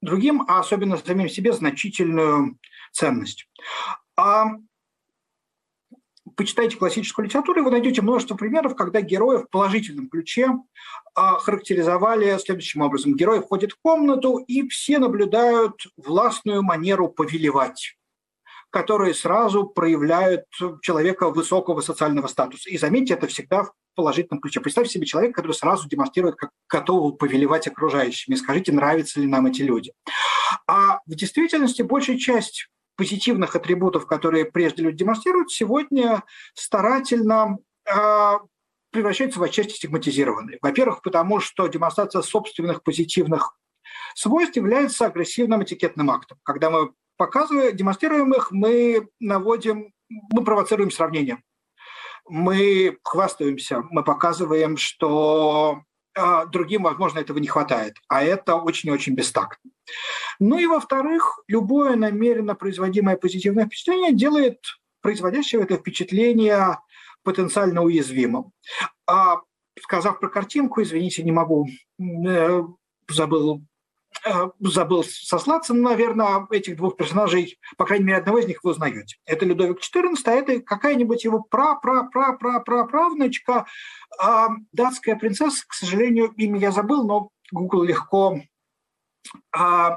[0.00, 2.58] другим, а особенно самим себе, значительную
[2.92, 3.48] ценность.
[4.16, 4.46] А
[6.36, 10.50] почитайте классическую литературу, и вы найдете множество примеров, когда герои в положительном ключе
[11.14, 13.16] а, характеризовали следующим образом.
[13.16, 17.97] Герой входит в комнату, и все наблюдают властную манеру повелевать
[18.70, 20.44] которые сразу проявляют
[20.82, 22.68] человека высокого социального статуса.
[22.70, 24.60] И заметьте, это всегда в положительном ключе.
[24.60, 28.34] Представьте себе человека, который сразу демонстрирует, как готов повелевать окружающими.
[28.34, 29.92] Скажите, нравятся ли нам эти люди.
[30.66, 38.32] А в действительности большая часть позитивных атрибутов, которые прежде люди демонстрируют, сегодня старательно э,
[38.90, 40.58] превращаются в отчасти стигматизированные.
[40.60, 43.56] Во-первых, потому что демонстрация собственных позитивных
[44.14, 46.38] свойств является агрессивным этикетным актом.
[46.42, 51.42] Когда мы показывая, демонстрируем их, мы наводим, мы провоцируем сравнение.
[52.26, 55.82] Мы хвастаемся, мы показываем, что
[56.18, 57.94] а другим, возможно, этого не хватает.
[58.08, 59.70] А это очень-очень бестактно.
[60.40, 64.58] Ну и, во-вторых, любое намеренно производимое позитивное впечатление делает
[65.00, 66.78] производящего это впечатление
[67.22, 68.52] потенциально уязвимым.
[69.06, 69.42] А
[69.80, 71.68] сказав про картинку, извините, не могу,
[72.00, 72.62] э,
[73.08, 73.62] забыл
[74.60, 79.16] забыл сослаться, но, наверное, этих двух персонажей, по крайней мере, одного из них вы узнаете.
[79.24, 83.66] Это Людовик XIV, а это какая-нибудь его пра-пра-пра-пра-пра-правнучка,
[84.20, 88.40] а датская принцесса, к сожалению, имя я забыл, но Google легко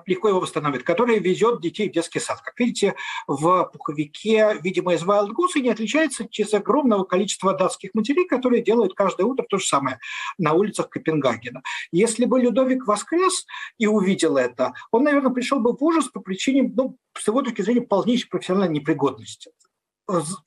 [0.06, 2.42] легко его восстановит, который везет детей в детский сад.
[2.42, 2.96] Как видите,
[3.28, 8.94] в пуховике, видимо, из Wild Goose не отличается из огромного количества датских матерей, которые делают
[8.94, 10.00] каждое утро то же самое
[10.38, 11.62] на улицах Копенгагена.
[11.92, 13.46] Если бы Людовик воскрес
[13.78, 17.62] и увидел это, он, наверное, пришел бы в ужас по причине, ну, с его точки
[17.62, 19.52] зрения, полнейшей профессиональной непригодности.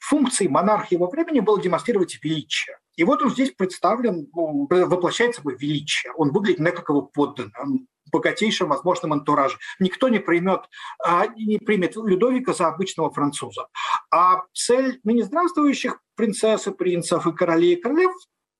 [0.00, 2.78] Функцией монарха его времени было демонстрировать величие.
[2.96, 6.12] И вот он здесь представлен, ну, воплощает собой величие.
[6.12, 9.58] Он выглядит не как его подданный, он богатейшем возможном антураже.
[9.80, 10.62] Никто не примет,
[11.04, 13.66] а, не примет Людовика за обычного француза.
[14.10, 18.12] А цель ныне здравствующих принцесс и принцев и королей и королев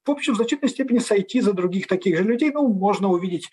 [0.07, 2.51] в общем, в значительной степени сойти за других таких же людей.
[2.51, 3.51] Ну, можно увидеть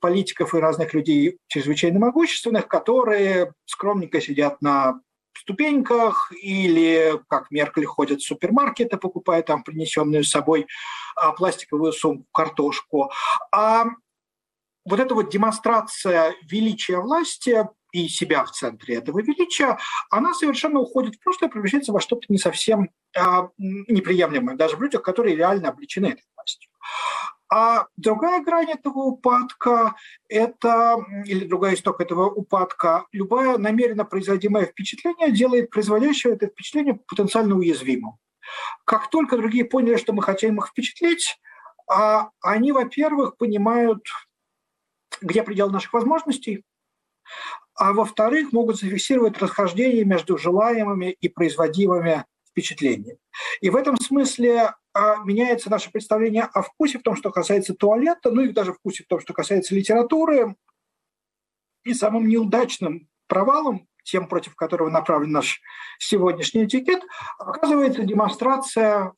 [0.00, 5.00] политиков и разных людей чрезвычайно могущественных, которые скромненько сидят на
[5.36, 10.66] ступеньках или, как Меркель, ходят в супермаркеты, покупая там принесенную с собой
[11.16, 13.10] а, пластиковую сумку, картошку.
[13.50, 13.86] А
[14.84, 19.78] вот эта вот демонстрация величия власти и себя в центре этого величия,
[20.10, 25.02] она совершенно уходит в прошлое, превращается во что-то не совсем а, неприемлемое, даже в людях,
[25.02, 26.70] которые реально обличены этой властью.
[27.52, 29.94] А другая грань этого упадка–
[30.30, 37.54] это, или другая исток этого упадка, любое намеренно производимое впечатление делает производящее это впечатление потенциально
[37.54, 38.14] уязвимым.
[38.86, 41.38] Как только другие поняли, что мы хотим их впечатлить,
[41.86, 44.02] а они, во-первых, понимают
[45.22, 46.64] где предел наших возможностей,
[47.74, 53.18] а во-вторых, могут зафиксировать расхождение между желаемыми и производимыми впечатлениями.
[53.60, 58.30] И в этом смысле а, меняется наше представление о вкусе в том, что касается туалета,
[58.30, 60.54] ну и даже вкусе в том, что касается литературы.
[61.84, 65.60] И самым неудачным провалом, тем, против которого направлен наш
[65.98, 67.02] сегодняшний этикет,
[67.38, 69.14] оказывается демонстрация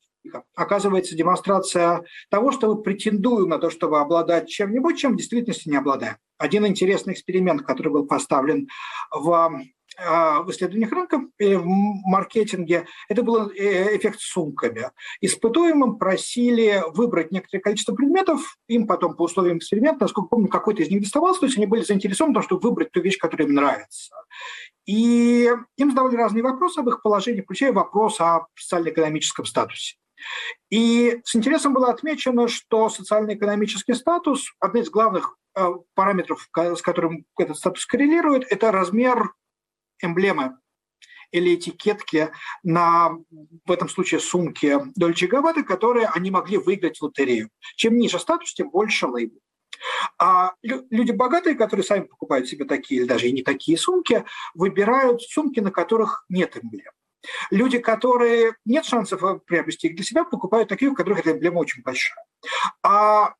[0.55, 5.77] оказывается демонстрация того, что мы претендуем на то, чтобы обладать чем-нибудь, чем в действительности не
[5.77, 6.17] обладаем.
[6.37, 8.67] Один интересный эксперимент, который был поставлен
[9.11, 9.61] в
[9.97, 14.91] а, в исследованиях рынка, в маркетинге, это был э, эффект с сумками.
[15.21, 20.89] Испытуемым просили выбрать некоторое количество предметов, им потом по условиям эксперимента, насколько помню, какой-то из
[20.89, 23.53] них доставался, то есть они были заинтересованы в том, чтобы выбрать ту вещь, которая им
[23.53, 24.13] нравится.
[24.85, 29.95] И им задавали разные вопросы об их положении, включая вопрос о социально-экономическом статусе.
[30.69, 37.25] И с интересом было отмечено, что социально-экономический статус, один из главных э, параметров, с которым
[37.37, 39.33] этот статус коррелирует, это размер
[40.01, 40.57] эмблемы
[41.31, 42.31] или этикетки
[42.63, 43.11] на,
[43.65, 47.49] в этом случае, сумки Дольче Габбана, которые они могли выиграть в лотерею.
[47.75, 49.39] Чем ниже статус, тем больше лейбл.
[50.17, 55.21] А люди богатые, которые сами покупают себе такие или даже и не такие сумки, выбирают
[55.21, 56.93] сумки, на которых нет эмблем.
[57.51, 61.59] Люди, которые нет шансов э, приобрести их для себя, покупают такие, у которых эта эмблема
[61.59, 62.25] очень большая.
[62.83, 63.33] А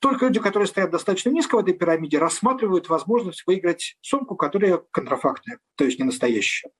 [0.00, 5.58] только люди, которые стоят достаточно низко в этой пирамиде, рассматривают возможность выиграть сумку, которая контрафактная,
[5.76, 6.70] то есть не настоящая.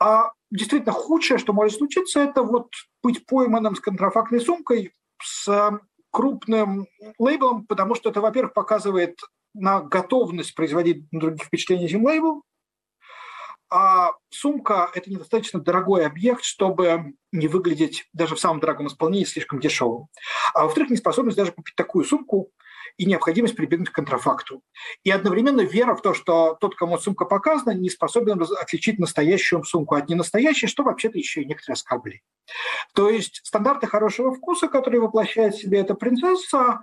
[0.00, 2.72] А действительно худшее, что может случиться, это вот
[3.02, 4.92] быть пойманным с контрафактной сумкой,
[5.22, 5.80] с
[6.10, 6.86] крупным
[7.18, 9.18] лейблом, потому что это, во-первых, показывает
[9.54, 12.42] на готовность производить других впечатлений, чем лейбл,
[13.70, 19.60] а сумка– это недостаточно дорогой объект, чтобы не выглядеть даже в самом дорогом исполнении слишком
[19.60, 20.08] дешевым.
[20.54, 22.50] А во-вторых, неспособность даже купить такую сумку
[22.96, 24.62] и необходимость прибегнуть к контрафакту.
[25.04, 29.94] И одновременно вера в то, что тот, кому сумка показана, не способен отличить настоящую сумку
[29.94, 32.22] от ненастоящей, что вообще-то еще и некоторые оскорбления.
[32.94, 36.82] То есть стандарты хорошего вкуса, которые воплощает в себе эта принцесса,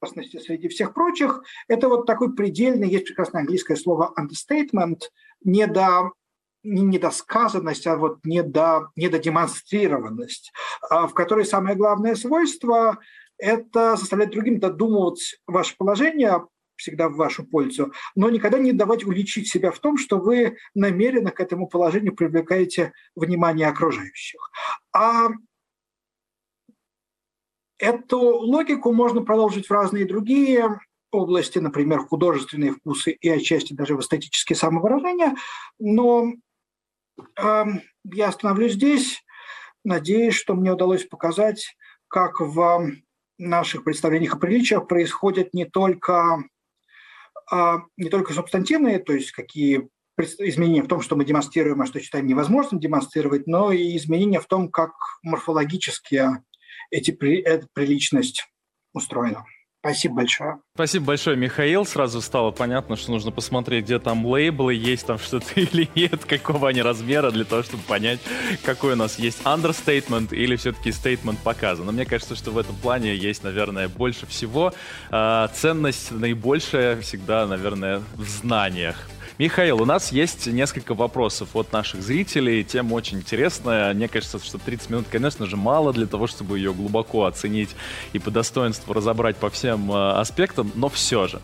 [0.00, 5.00] в частности, среди всех прочих, это вот такой предельный, есть прекрасное английское слово understatement,
[5.42, 6.10] недо
[6.64, 10.52] не недосказанность, а вот недо, недодемонстрированность,
[10.90, 12.98] а в которой самое главное свойство–
[13.38, 16.46] это заставлять другим додумывать ваше положение,
[16.76, 21.30] всегда в вашу пользу, но никогда не давать уличить себя в том, что вы намеренно
[21.30, 24.50] к этому положению привлекаете внимание окружающих.
[24.92, 25.28] А
[27.78, 30.80] эту логику можно продолжить в разные другие
[31.12, 35.36] области, например, художественные вкусы и отчасти даже в эстетические самовыражения,
[35.78, 36.32] но
[37.36, 39.22] я остановлюсь здесь.
[39.84, 41.76] Надеюсь, что мне удалось показать,
[42.08, 42.92] как в
[43.38, 46.44] наших представлениях о приличиях происходят не только,
[47.50, 49.88] а, не только субстантивные, то есть какие
[50.38, 54.46] изменения в том, что мы демонстрируем, а что считаем невозможным демонстрировать, но и изменения в
[54.46, 54.92] том, как
[55.22, 56.28] морфологически
[56.90, 57.10] эти,
[57.42, 58.46] эта приличность
[58.92, 59.44] устроена.
[59.84, 60.56] Спасибо большое.
[60.74, 61.84] Спасибо большое, Михаил.
[61.84, 66.70] Сразу стало понятно, что нужно посмотреть, где там лейблы, есть там что-то или нет, какого
[66.70, 68.18] они размера, для того, чтобы понять,
[68.64, 71.84] какой у нас есть understatement или все-таки statement показан.
[71.84, 74.72] Но мне кажется, что в этом плане есть, наверное, больше всего.
[75.10, 79.06] Э, ценность наибольшая всегда, наверное, в знаниях.
[79.36, 82.62] Михаил, у нас есть несколько вопросов от наших зрителей.
[82.62, 83.92] Тема очень интересная.
[83.92, 87.70] Мне кажется, что 30 минут, конечно же, мало для того, чтобы ее глубоко оценить
[88.12, 91.40] и по достоинству разобрать по всем э, аспектам, но все же.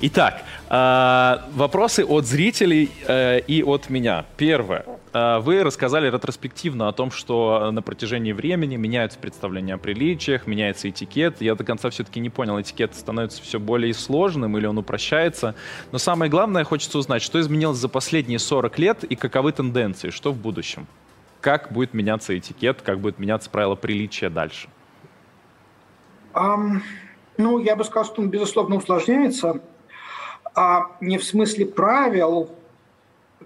[0.00, 4.24] Итак, э, вопросы от зрителей э, и от меня.
[4.36, 4.84] Первое.
[5.12, 10.88] Э, вы рассказали ретроспективно о том, что на протяжении времени меняются представления о приличиях, меняется
[10.88, 11.40] этикет.
[11.40, 15.54] Я до конца все-таки не понял, этикет становится все более сложным или он упрощается.
[15.92, 20.32] Но самое главное, хочется узнать, что изменилось за последние 40 лет и каковы тенденции, что
[20.32, 20.86] в будущем?
[21.40, 24.68] Как будет меняться этикет, как будет меняться правила приличия дальше?
[26.32, 26.80] Um,
[27.36, 29.60] ну, я бы сказал, что он, безусловно, усложняется.
[30.54, 32.50] А не в смысле правил,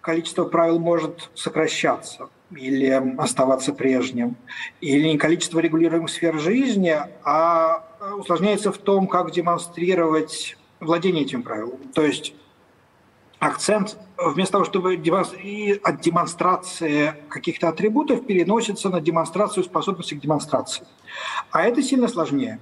[0.01, 2.89] количество правил может сокращаться или
[3.19, 4.37] оставаться прежним,
[4.81, 7.85] или не количество регулируемых сфер жизни, а
[8.19, 11.81] усложняется в том, как демонстрировать владение этим правилом.
[11.95, 12.35] То есть
[13.39, 20.87] акцент вместо того, чтобы от демонстрации каких-то атрибутов переносится на демонстрацию способности к демонстрации.
[21.51, 22.59] А это сильно сложнее.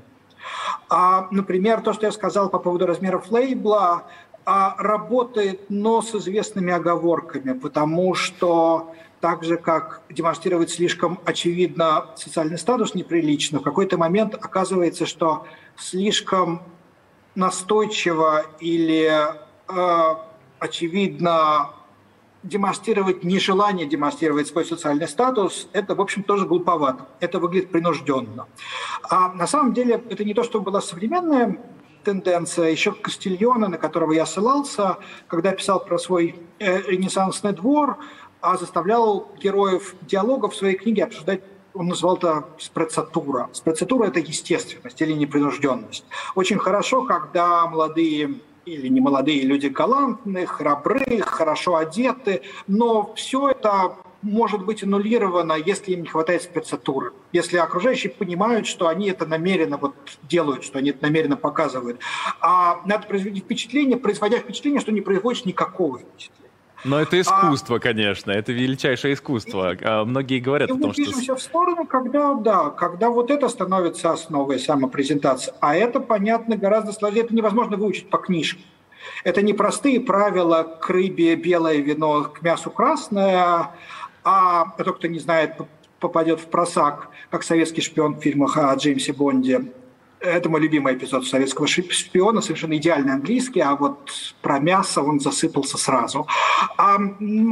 [0.88, 4.04] А, например, то, что я сказал по поводу размеров лейбла,
[4.46, 12.94] работает, но с известными оговорками, потому что так же, как демонстрировать слишком очевидно социальный статус
[12.94, 16.62] неприлично, в какой-то момент оказывается, что слишком
[17.34, 19.10] настойчиво или
[19.68, 20.14] э,
[20.60, 21.70] очевидно
[22.44, 27.08] демонстрировать нежелание демонстрировать свой социальный статус, это, в общем, тоже глуповато.
[27.18, 28.46] Это выглядит принужденно.
[29.02, 31.58] А на самом деле это не то, что была современная
[32.06, 32.70] тенденция.
[32.70, 34.96] Еще Кастильона, на которого я ссылался,
[35.26, 37.98] когда писал про свой э, ренессансный двор,
[38.40, 41.42] а заставлял героев диалогов в своей книге обсуждать
[41.74, 43.50] он назвал это спрецатура.
[43.52, 46.06] Спрецатура– это естественность или непринужденность.
[46.34, 53.96] Очень хорошо, когда молодые или не молодые люди галантные, храбрые, хорошо одеты, но все это
[54.26, 57.12] может быть аннулировано, если им не хватает спецатуры.
[57.32, 62.00] Если окружающие понимают, что они это намеренно вот делают, что они это намеренно показывают.
[62.40, 66.46] А надо производить впечатление, производя впечатление, что не производишь никакого впечатления.
[66.84, 69.72] Но это а искусство, а, конечно, это величайшее искусство.
[69.74, 71.02] И, а многие говорят и о том, что...
[71.02, 75.52] Мы в сторону, когда, да, когда вот это становится основой самопрезентации.
[75.60, 77.22] А это, понятно, гораздо сложнее.
[77.24, 78.62] Это невозможно выучить по книжке.
[79.24, 83.70] Это не простые правила к рыбе белое вино, к мясу красное,
[84.26, 85.52] а тот, кто не знает,
[86.00, 89.72] попадет в просак, как советский шпион в фильмах о Джеймсе Бонде.
[90.18, 94.10] Это мой любимый эпизод советского шпиона, совершенно идеальный английский, а вот
[94.42, 96.26] про мясо он засыпался сразу.
[96.76, 96.98] А,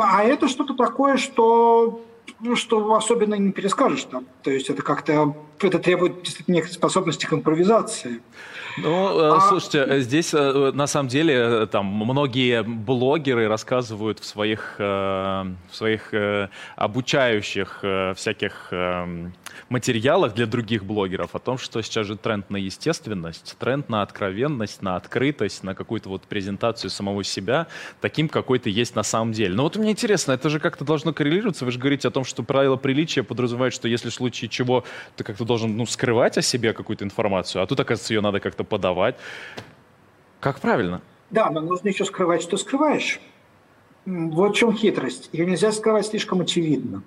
[0.01, 2.05] а это что-то такое, что
[2.41, 4.27] ну, что особенно не перескажешь там.
[4.43, 8.21] То есть это как-то это требует действительно некой способности к импровизации.
[8.77, 9.41] Ну, э, а...
[9.41, 16.13] слушайте, здесь э, на самом деле э, там многие блогеры рассказывают в своих, в своих
[16.77, 17.85] обучающих
[18.17, 18.73] всяких
[19.69, 24.83] материалах для других блогеров о том, что сейчас же тренд на естественность, тренд на откровенность,
[24.83, 27.67] на открытость, на какую-то вот презентацию самого себя
[28.01, 29.55] таким, какой ты есть на самом деле.
[29.55, 31.65] Но вот мне интересно, это же как-то должно коррелироваться.
[31.65, 34.85] Вы же говорите о том, что правила приличия подразумевают, что если в случае чего
[35.17, 38.65] ты как-то должен ну, скрывать о себе какую-то информацию, а тут, оказывается, ее надо как-то
[38.65, 39.17] подавать.
[40.41, 41.01] Как правильно?
[41.31, 43.21] Да, но нужно еще скрывать, что скрываешь.
[44.07, 45.31] Вот в чем хитрость.
[45.33, 47.03] Ее нельзя скрывать слишком очевидно.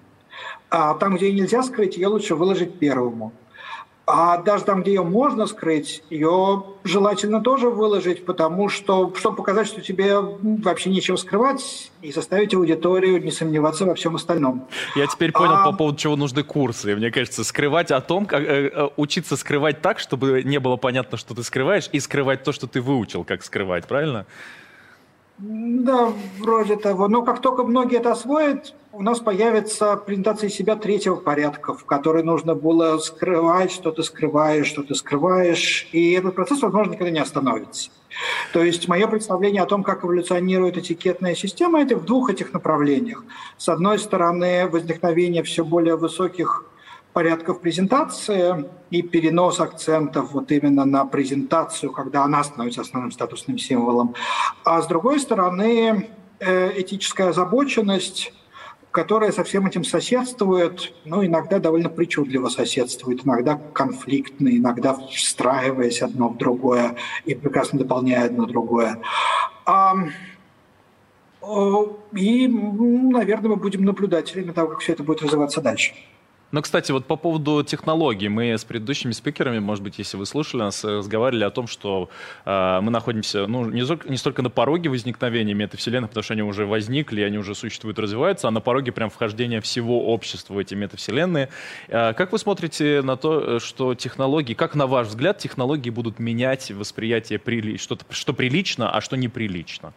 [0.70, 3.34] А там, где ее нельзя скрыть, ее лучше выложить первому.
[4.10, 9.68] А даже там, где ее можно скрыть, ее желательно тоже выложить, потому что, чтобы показать,
[9.68, 14.66] что тебе вообще нечего скрывать, и заставить аудиторию не сомневаться во всем остальном.
[14.96, 15.66] Я теперь понял, а...
[15.66, 16.96] по поводу чего нужны курсы.
[16.96, 21.18] Мне кажется, скрывать о том, как э, э, учиться скрывать так, чтобы не было понятно,
[21.18, 24.26] что ты скрываешь, и скрывать то, что ты выучил, как скрывать, правильно?
[25.38, 27.08] Да, вроде того.
[27.08, 32.24] Но как только многие это освоят, у нас появится презентация себя третьего порядка, в которой
[32.24, 35.88] нужно было скрывать, что ты скрываешь, что ты скрываешь.
[35.92, 37.92] И этот процесс, возможно, никогда не остановится.
[38.52, 43.24] То есть мое представление о том, как эволюционирует этикетная система, это в двух этих направлениях.
[43.58, 46.66] С одной стороны, возникновение все более высоких
[47.18, 54.14] порядков презентации и перенос акцентов вот именно на презентацию, когда она становится основным статусным символом.
[54.64, 56.10] А с другой стороны,
[56.40, 58.34] э, этическая озабоченность
[58.92, 66.30] которая со всем этим соседствует, ну, иногда довольно причудливо соседствует, иногда конфликтно, иногда встраиваясь одно
[66.30, 66.96] в другое
[67.26, 69.02] и прекрасно дополняя одно другое.
[72.14, 75.94] И, наверное, мы будем наблюдать время того, как все это будет развиваться дальше.
[76.52, 80.62] Ну, кстати, вот по поводу технологий, мы с предыдущими спикерами, может быть, если вы слушали
[80.62, 82.10] нас, разговаривали о том, что
[82.46, 86.66] э, мы находимся, ну, не, не столько на пороге возникновения метавселенных, потому что они уже
[86.66, 91.50] возникли, они уже существуют, развиваются, а на пороге прям вхождения всего общества в эти метавселенные.
[91.90, 96.72] Э, как вы смотрите на то, что технологии, как на ваш взгляд, технологии будут менять
[96.72, 97.76] восприятие, прили...
[97.76, 99.92] что, что прилично, а что неприлично?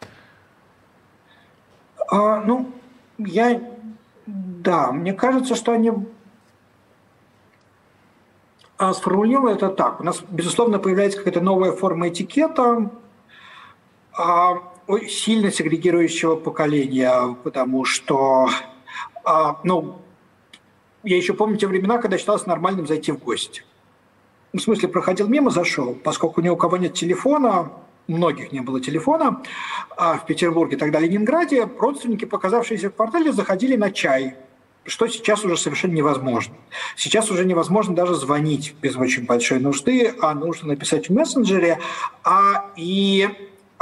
[2.10, 2.72] А, ну,
[3.18, 3.62] я,
[4.26, 5.92] да, мне кажется, что они
[8.94, 10.00] сформулирую это так.
[10.00, 12.90] У нас, безусловно, появляется какая-то новая форма этикета,
[14.16, 14.54] а,
[15.06, 18.48] сильно сегрегирующего поколения, потому что,
[19.22, 19.98] а, ну,
[21.02, 23.64] я еще помню те времена, когда считалось нормальным зайти в гости.
[24.54, 25.94] В смысле, проходил мимо, зашел.
[25.94, 27.72] Поскольку ни у кого нет телефона,
[28.08, 29.42] многих не было телефона,
[29.96, 34.36] а в Петербурге, тогда Ленинграде, родственники, показавшиеся в квартале, заходили на чай–
[34.84, 36.54] что сейчас уже совершенно невозможно.
[36.96, 41.78] Сейчас уже невозможно даже звонить без очень большой нужды, а нужно написать в мессенджере.
[42.24, 43.28] А, и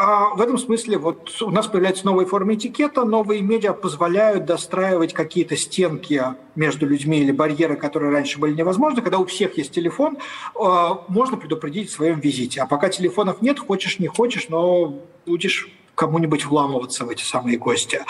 [0.01, 5.13] а в этом смысле вот у нас появляются новые формы этикета, новые медиа позволяют достраивать
[5.13, 6.23] какие-то стенки
[6.55, 9.03] между людьми или барьеры, которые раньше были невозможны.
[9.03, 10.19] Когда у всех есть телефон,
[10.55, 12.61] а, можно предупредить в своем визите.
[12.61, 18.01] А пока телефонов нет, хочешь не хочешь, но будешь кому-нибудь вламываться в эти самые гости.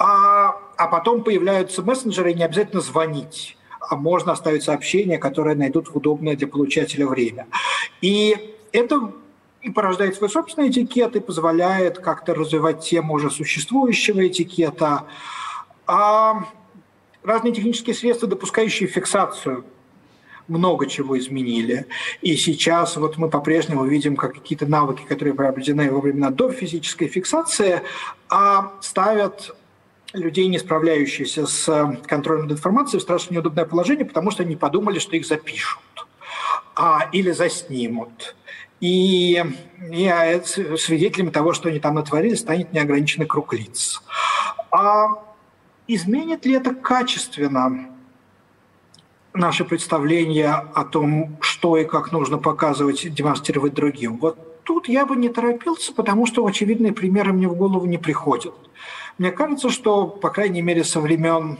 [0.00, 5.88] А, а потом появляются мессенджеры, и не обязательно звонить а можно оставить сообщение, которое найдут
[5.88, 7.46] в удобное для получателя время.
[8.02, 8.36] И
[8.72, 9.12] это
[9.62, 15.04] и порождает свой собственный этикет, и позволяет как-то развивать тему уже существующего этикета.
[15.86, 16.44] А
[17.22, 19.64] разные технические средства, допускающие фиксацию
[20.46, 21.86] много чего изменили.
[22.22, 27.06] И сейчас вот мы по-прежнему видим, как какие-то навыки, которые приобретены во времена до физической
[27.06, 27.82] фиксации,
[28.30, 29.54] а ставят
[30.12, 34.98] людей, не справляющихся с контролем над информацией, в страшно неудобное положение, потому что они подумали,
[34.98, 35.82] что их запишут
[36.74, 38.34] а, или заснимут.
[38.80, 39.44] И,
[39.90, 44.02] и свидетелями того, что они там натворили, станет неограниченный круг лиц.
[44.70, 45.08] А
[45.88, 47.90] изменит ли это качественно
[49.34, 54.18] наше представление о том, что и как нужно показывать, демонстрировать другим.
[54.18, 54.38] Вот
[54.68, 58.52] тут я бы не торопился, потому что очевидные примеры мне в голову не приходят.
[59.16, 61.58] Мне кажется, что, по крайней мере, со времен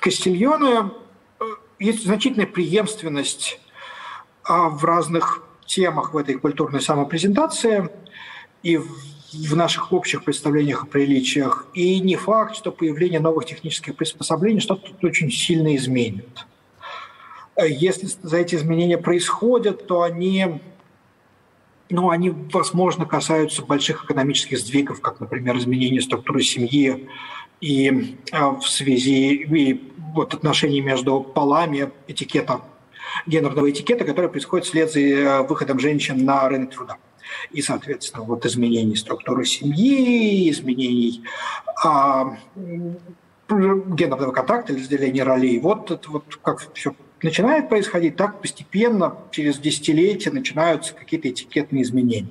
[0.00, 0.94] Кастильона
[1.38, 1.44] э,
[1.78, 3.60] есть значительная преемственность
[4.42, 7.90] а, в разных темах в этой культурной самопрезентации
[8.62, 11.66] и в наших общих представлениях о приличиях.
[11.74, 16.46] И не факт, что появление новых технических приспособлений что-то тут очень сильно изменит.
[17.54, 20.62] Э, если за эти изменения происходят, то они,
[21.90, 27.08] ну, они, возможно, касаются больших экономических сдвигов, как, например, изменение структуры семьи
[27.60, 32.60] и э, в связи и вот отношений между полами этикета,
[33.26, 36.96] гендерного этикета, который происходит вслед за э, выходом женщин на рынок труда.
[37.52, 41.22] И, соответственно, вот изменений структуры семьи, изменений
[41.82, 42.36] а,
[43.48, 45.58] гендерного контакта или разделения ролей.
[45.58, 52.28] Вот это вот как все начинает происходить так постепенно, через десятилетия начинаются какие-то этикетные изменения.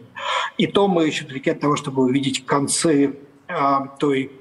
[0.59, 3.15] И то мы еще далеки от того, чтобы увидеть концы
[3.47, 3.55] э,
[3.99, 4.31] той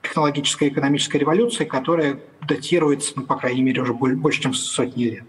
[0.00, 5.24] технологической и экономической революции, которая датируется, ну, по крайней мере, уже больше, чем сотни лет.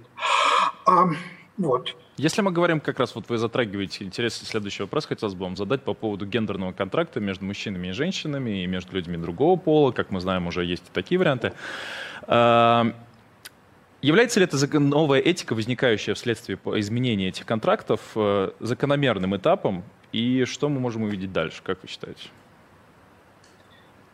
[0.85, 1.09] А,
[1.57, 1.95] вот.
[2.17, 5.81] Если мы говорим как раз, вот вы затрагиваете интересный следующий вопрос, хотелось бы вам задать
[5.81, 10.21] по поводу гендерного контракта между мужчинами и женщинами, и между людьми другого пола, как мы
[10.21, 11.53] знаем, уже есть и такие варианты.
[14.03, 19.85] Является ли эта новая этика, возникающая вследствие изменения этих контрактов, э, закономерным этапом?
[20.11, 22.27] И что мы можем увидеть дальше, как вы считаете?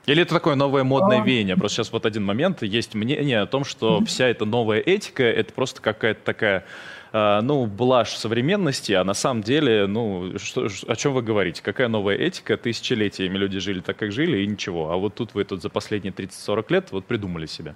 [0.06, 1.26] Или это такое новое модное а.
[1.26, 1.58] веяние?
[1.58, 5.52] Просто сейчас вот один момент, есть мнение о том, что вся эта новая этика— это
[5.54, 6.66] просто какая-то такая,
[7.12, 11.64] э, ну, блажь современности, а на самом деле, ну, что, о чем вы говорите?
[11.64, 12.58] Какая новая этика?
[12.58, 14.92] Тысячелетиями люди жили так, как жили, и ничего.
[14.92, 17.74] А вот тут вы тут за последние 30-40 лет вот придумали себе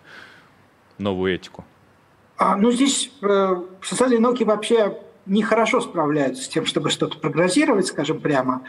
[0.99, 1.65] новую этику.
[2.37, 8.19] А, ну, здесь э, социальные науки вообще нехорошо справляются с тем, чтобы что-то прогнозировать, скажем
[8.19, 8.63] прямо.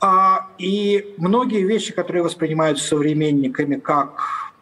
[0.00, 4.52] А, и многие вещи, которые воспринимаются современниками как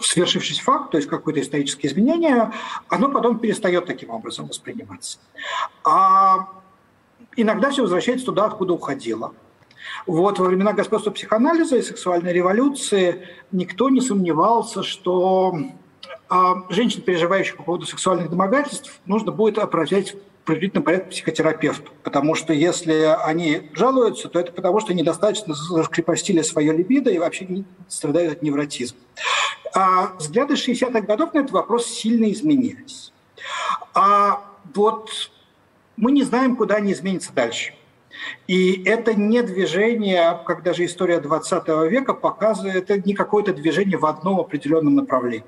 [0.00, 2.52] свершившийся факт, то есть какое-то историческое изменение,
[2.88, 5.18] оно потом перестает таким образом восприниматься.
[5.84, 6.48] А
[7.36, 9.34] иногда все возвращается туда, откуда уходило.
[10.06, 15.54] Вот во времена господства психоанализа и сексуальной революции никто не сомневался, что
[16.70, 21.90] женщин, переживающих по поводу сексуальных домогательств, нужно будет отправлять в предварительном порядке психотерапевту.
[22.02, 27.64] Потому что если они жалуются, то это потому, что недостаточно раскрепостили свое либидо и вообще
[27.88, 28.98] страдают от невротизма.
[29.74, 33.12] А взгляды 60-х годов на этот вопрос сильно изменились.
[33.94, 35.10] А вот
[35.96, 37.74] мы не знаем, куда они изменятся дальше.
[38.46, 44.06] И это не движение, как даже история 20 века показывает, это не какое-то движение в
[44.06, 45.44] одном определенном направлении.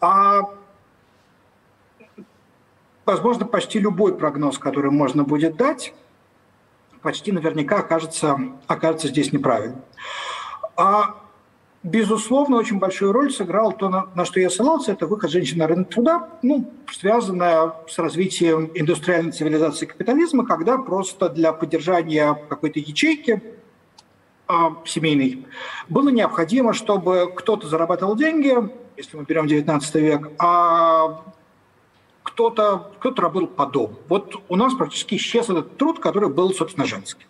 [0.00, 0.42] А
[3.04, 5.94] возможно, почти любой прогноз, который можно будет дать,
[7.02, 9.82] почти наверняка окажется, окажется здесь неправильным.
[10.76, 11.16] А
[11.84, 15.68] Безусловно, очень большую роль сыграл то, на, на что я ссылался, это выход женщин на
[15.68, 23.40] рынок труда, ну, связанное с развитием индустриальной цивилизации капитализма, когда просто для поддержания какой-то ячейки
[24.48, 24.52] э,
[24.84, 25.46] семейной
[25.88, 28.56] было необходимо, чтобы кто-то зарабатывал деньги,
[28.98, 31.22] если мы берем 19 век, а
[32.22, 33.94] кто-то кто работал по дому.
[34.08, 37.26] Вот у нас практически исчез этот труд, который был, собственно, женский.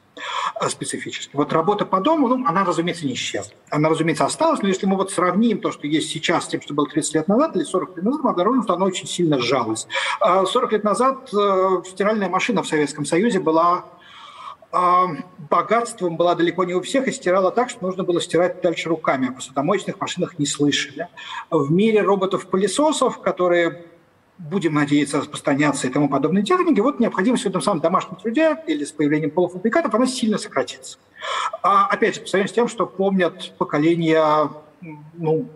[0.61, 1.37] Э, специфически.
[1.37, 3.53] Вот работа по дому, ну, она, разумеется, не исчезла.
[3.71, 6.75] Она, разумеется, осталась, но если мы вот сравним то, что есть сейчас с тем, что
[6.75, 9.87] было 30 лет назад или 40 лет назад, обнаружим, что она очень сильно сжалась.
[10.21, 13.98] 40 лет назад э, стиральная машина в Советском Союзе была э,
[14.71, 19.29] богатством была далеко не у всех и стирала так, что нужно было стирать дальше руками,
[19.29, 21.09] а по посудомоечных машинах не слышали.
[21.51, 23.87] В мире роботов-пылесосов, которые
[24.39, 28.85] будем надеяться, распространяться и тому подобные техники, вот необходимость в этом самом домашнем труде или
[28.85, 30.99] с появлением полуфабрикатов, она сильно сократится.
[31.63, 34.51] А, опять же, по сравнению с тем, что помнят поколения,
[35.15, 35.49] ну,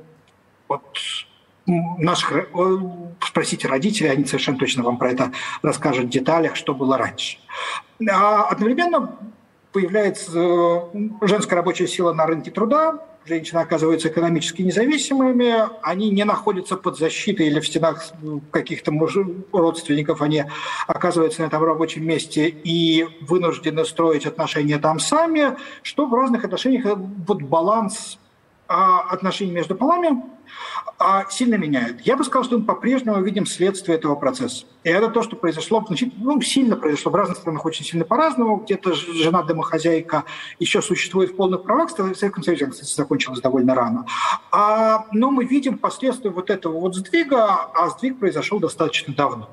[0.69, 0.99] вот
[1.67, 2.79] наших, э,
[3.21, 5.33] спросите родителей, они совершенно точно вам про это
[5.63, 7.39] расскажут в деталях, что было раньше.
[8.11, 9.17] А одновременно
[9.73, 10.81] появляется э,
[11.23, 17.47] женская рабочая сила на рынке труда, женщины оказываются экономически независимыми, они не находятся под защитой
[17.47, 18.05] или в стенах
[18.51, 18.93] каких-то
[19.53, 20.45] родственников, они
[20.87, 26.87] оказываются на этом рабочем месте и вынуждены строить отношения там сами, что в разных отношениях
[26.87, 28.19] э, вот баланс
[28.73, 30.23] отношений между полами
[30.99, 32.01] а, сильно меняет.
[32.03, 34.67] Я бы сказал, что мы по-прежнему видим следствие этого процесса.
[34.85, 38.57] И это то, что произошло, значит, ну, сильно произошло в разных странах очень сильно по-разному.
[38.57, 40.25] Где-то жена-домохозяйка
[40.59, 41.91] еще существует в полных правах.
[41.91, 44.07] В Советском Союзе, кстати, закончилось довольно рано.
[44.51, 49.51] А, но мы видим последствия вот этого вот сдвига, а сдвиг произошел достаточно давно.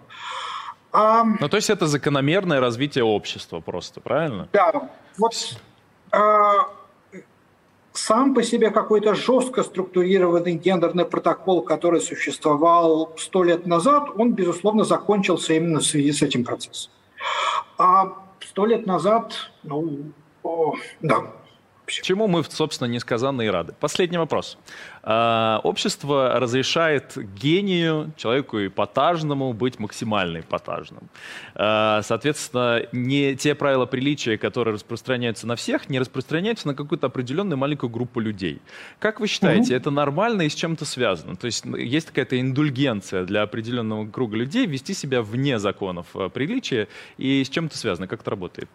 [0.91, 4.49] А, ну, то есть это закономерное развитие общества просто, правильно?
[4.53, 4.89] Да.
[5.17, 5.33] Вот
[6.11, 6.69] а,
[7.93, 14.83] сам по себе какой-то жестко структурированный гендерный протокол, который существовал сто лет назад, он, безусловно,
[14.83, 16.91] закончился именно в связи с этим процессом.
[17.77, 19.33] А сто лет назад,
[19.63, 20.11] ну,
[20.43, 21.33] о, да,
[21.89, 23.73] Чему мы, собственно, несказанно и рады.
[23.79, 24.57] Последний вопрос.
[25.03, 31.09] А, общество разрешает гению, человеку эпатажному, быть максимально эпатажным.
[31.55, 37.57] А, соответственно, не те правила приличия, которые распространяются на всех, не распространяются на какую-то определенную
[37.57, 38.61] маленькую группу людей.
[38.99, 41.35] Как вы считаете, это нормально и с чем-то связано?
[41.35, 46.87] То есть есть какая-то индульгенция для определенного круга людей вести себя вне законов э, приличия
[47.17, 48.07] и с чем-то связано?
[48.07, 48.69] Как это работает?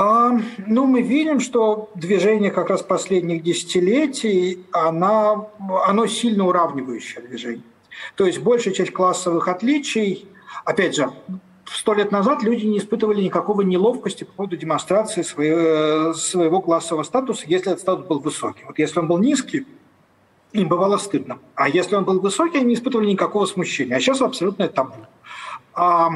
[0.00, 0.30] А,
[0.64, 5.48] ну, мы видим, что движение как раз последних десятилетий, она,
[5.88, 7.64] оно сильно уравнивающее движение.
[8.14, 10.28] То есть большая часть классовых отличий,
[10.64, 11.10] опять же,
[11.66, 17.46] сто лет назад люди не испытывали никакого неловкости по поводу демонстрации своего, своего классового статуса,
[17.48, 18.62] если этот статус был высокий.
[18.66, 19.66] Вот если он был низкий,
[20.52, 21.40] им бывало стыдно.
[21.56, 23.96] А если он был высокий, они не испытывали никакого смущения.
[23.96, 24.94] А сейчас абсолютно табу.
[25.74, 26.08] А,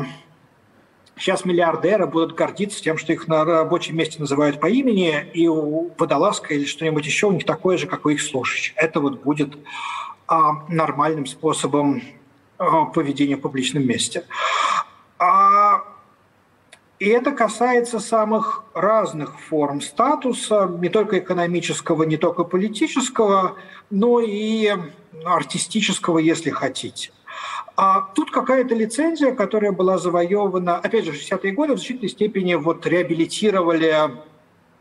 [1.16, 6.54] Сейчас миллиардеры будут гордиться тем, что их на рабочем месте называют по имени, и водолазка
[6.54, 8.74] или что-нибудь еще у них такое же, как у их слушающих.
[8.76, 9.56] Это вот будет
[10.26, 12.02] а, нормальным способом
[12.58, 14.24] а, поведения в публичном месте.
[15.18, 15.84] А,
[16.98, 23.56] и это касается самых разных форм статуса, не только экономического, не только политического,
[23.90, 24.72] но и
[25.24, 27.10] артистического, если хотите.
[27.76, 32.54] А тут какая-то лицензия, которая была завоевана, опять же, в 60-е годы в значительной степени
[32.54, 34.10] вот реабилитировали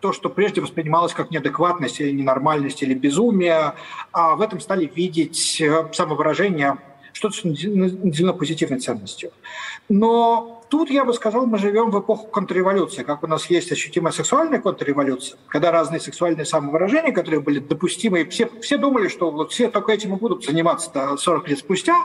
[0.02, 3.74] то, что прежде воспринималось как неадекватность или ненормальность или безумие,
[4.12, 6.80] а в этом стали видеть э, самовыражение
[7.14, 9.32] что-то наделено позитивной ценностью.
[9.90, 14.14] Но тут, я бы сказал, мы живем в эпоху контрреволюции, как у нас есть ощутимая
[14.14, 19.70] сексуальная контрреволюция, когда разные сексуальные самовыражения, которые были допустимы, все, все думали, что вот все
[19.70, 21.96] только этим и будут заниматься 40 лет спустя,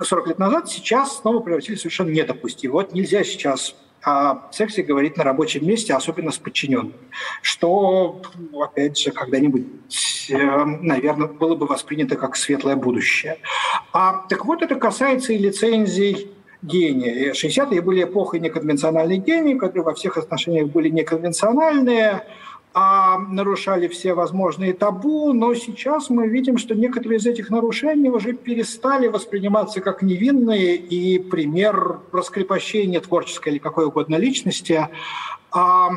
[0.00, 2.72] 40 лет назад, сейчас снова превратились в совершенно недопустимо.
[2.72, 3.74] Вот нельзя сейчас
[4.06, 6.94] о сексе говорить на рабочем месте, особенно с подчиненными,
[7.42, 8.22] что,
[8.54, 13.38] опять же, когда-нибудь, э, наверное, было бы воспринято как светлое будущее.
[13.92, 16.30] А, так вот, это касается и лицензий
[16.62, 17.32] гения.
[17.32, 22.22] 60-е были эпохой неконвенциональных гений, которые во всех отношениях были неконвенциональные,
[22.78, 28.34] а нарушали все возможные табу, но сейчас мы видим, что некоторые из этих нарушений уже
[28.34, 34.88] перестали восприниматься как невинные, и пример раскрепощения творческой или какой угодно личности.
[35.50, 35.88] А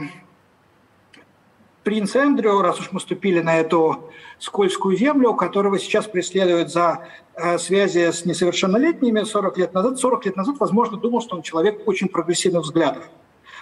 [1.83, 7.05] принц Эндрю, раз уж мы ступили на эту скользкую землю, которого сейчас преследуют за
[7.35, 9.99] э, связи с несовершеннолетними 40 лет назад.
[9.99, 13.09] 40 лет назад, возможно, думал, что он человек очень прогрессивных взглядов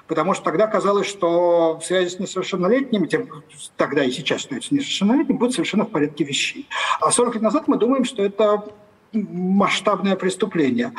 [0.07, 3.29] потому что тогда казалось, что в связи с несовершеннолетними, тем,
[3.75, 6.67] тогда и сейчас с несовершеннолетними, будет совершенно в порядке вещей.
[6.99, 8.63] А 40 лет назад мы думаем, что это
[9.13, 10.93] масштабное преступление.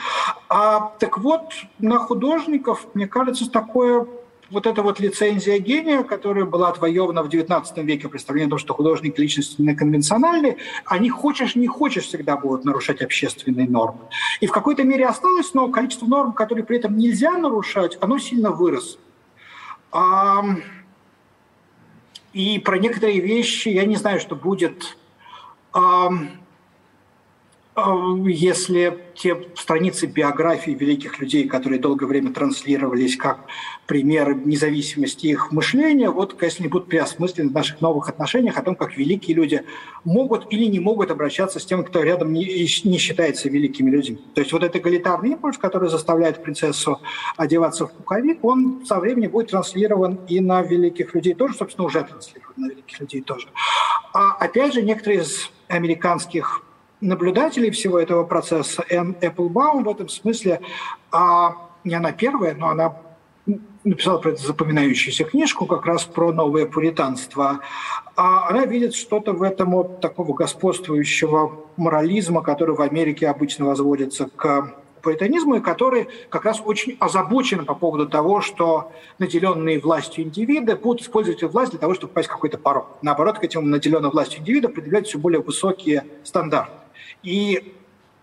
[0.49, 4.07] А так вот, на художников, мне кажется, такое
[4.51, 8.75] вот эта вот лицензия гения, которая была отвоевана в XIX веке, представление о том, что
[8.75, 14.01] художник личности неконвенциональный, они хочешь не хочешь всегда будут нарушать общественные нормы.
[14.41, 18.51] И в какой-то мере осталось, но количество норм, которые при этом нельзя нарушать, оно сильно
[18.51, 19.01] выросло.
[22.33, 24.97] И про некоторые вещи я не знаю, что будет
[28.27, 33.47] если те страницы биографии великих людей, которые долгое время транслировались как
[33.87, 38.75] примеры независимости их мышления, вот, конечно, не будут переосмыслены в наших новых отношениях о том,
[38.75, 39.63] как великие люди
[40.05, 44.19] могут или не могут обращаться с тем, кто рядом не, не считается великими людьми.
[44.35, 47.01] То есть вот этот эгалитарный импульс, который заставляет принцессу
[47.37, 52.03] одеваться в пуховик, он со временем будет транслирован и на великих людей тоже, собственно, уже
[52.03, 53.49] транслирован на великих людей тоже.
[54.13, 56.63] А опять же, некоторые из американских
[57.01, 58.85] наблюдателей всего этого процесса.
[58.89, 60.61] Энн Эпплбаум в этом смысле,
[61.11, 62.97] а, не она первая, но она
[63.85, 67.61] написала про это запоминающуюся книжку как раз про новое пуританство.
[68.17, 74.29] А она видит что-то в этом вот такого господствующего морализма, который в Америке обычно возводится
[74.35, 80.77] к пуританизму, и который как раз очень озабочен по поводу того, что наделенные властью индивиды
[80.77, 82.99] будут использовать эту власть для того, чтобы попасть в какой-то порог.
[83.01, 86.73] Наоборот, к этим наделенным властью индивида предъявлять все более высокие стандарты.
[87.23, 87.75] И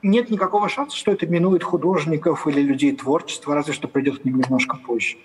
[0.01, 4.39] нет никакого шанса, что это минует художников или людей творчества, разве что придет к ним
[4.39, 5.17] немножко позже.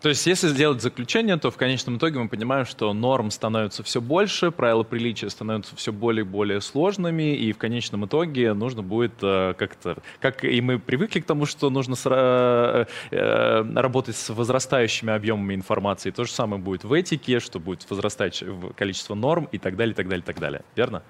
[0.00, 4.00] То есть, если сделать заключение, то в конечном итоге мы понимаем, что норм становится все
[4.00, 9.14] больше, правила приличия становятся все более и более сложными, и в конечном итоге нужно будет
[9.22, 14.28] э, как-то, как и мы привыкли к тому, что нужно с, э, э, работать с
[14.28, 18.44] возрастающими объемами информации, то же самое будет в этике, что будет возрастать
[18.76, 20.62] количество норм и так далее, и так далее, и так далее.
[20.76, 21.02] Верно?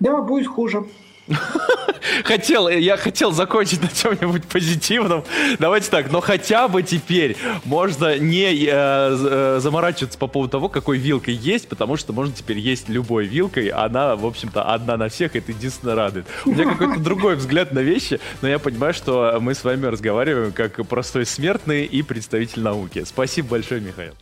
[0.00, 0.84] Да, будет хуже.
[2.24, 5.24] Хотел, я хотел закончить на чем-нибудь позитивном.
[5.58, 10.98] Давайте так, но хотя бы теперь можно не э, э, заморачиваться по поводу того, какой
[10.98, 13.68] вилкой есть, потому что можно теперь есть любой вилкой.
[13.68, 16.26] Она, в общем-то, одна на всех, это единственно радует.
[16.44, 20.52] У меня какой-то другой взгляд на вещи, но я понимаю, что мы с вами разговариваем
[20.52, 23.02] как простой смертный и представитель науки.
[23.04, 24.12] Спасибо большое, Михаил.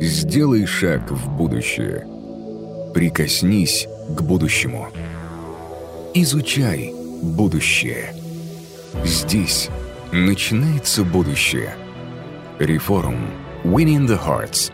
[0.00, 2.06] Сделай шаг в будущее–
[2.98, 4.88] Прикоснись к будущему.
[6.14, 6.92] Изучай
[7.22, 8.12] будущее.
[9.04, 9.68] Здесь
[10.10, 11.76] начинается будущее.
[12.58, 13.30] Реформ.
[13.62, 14.72] Winning the Hearts.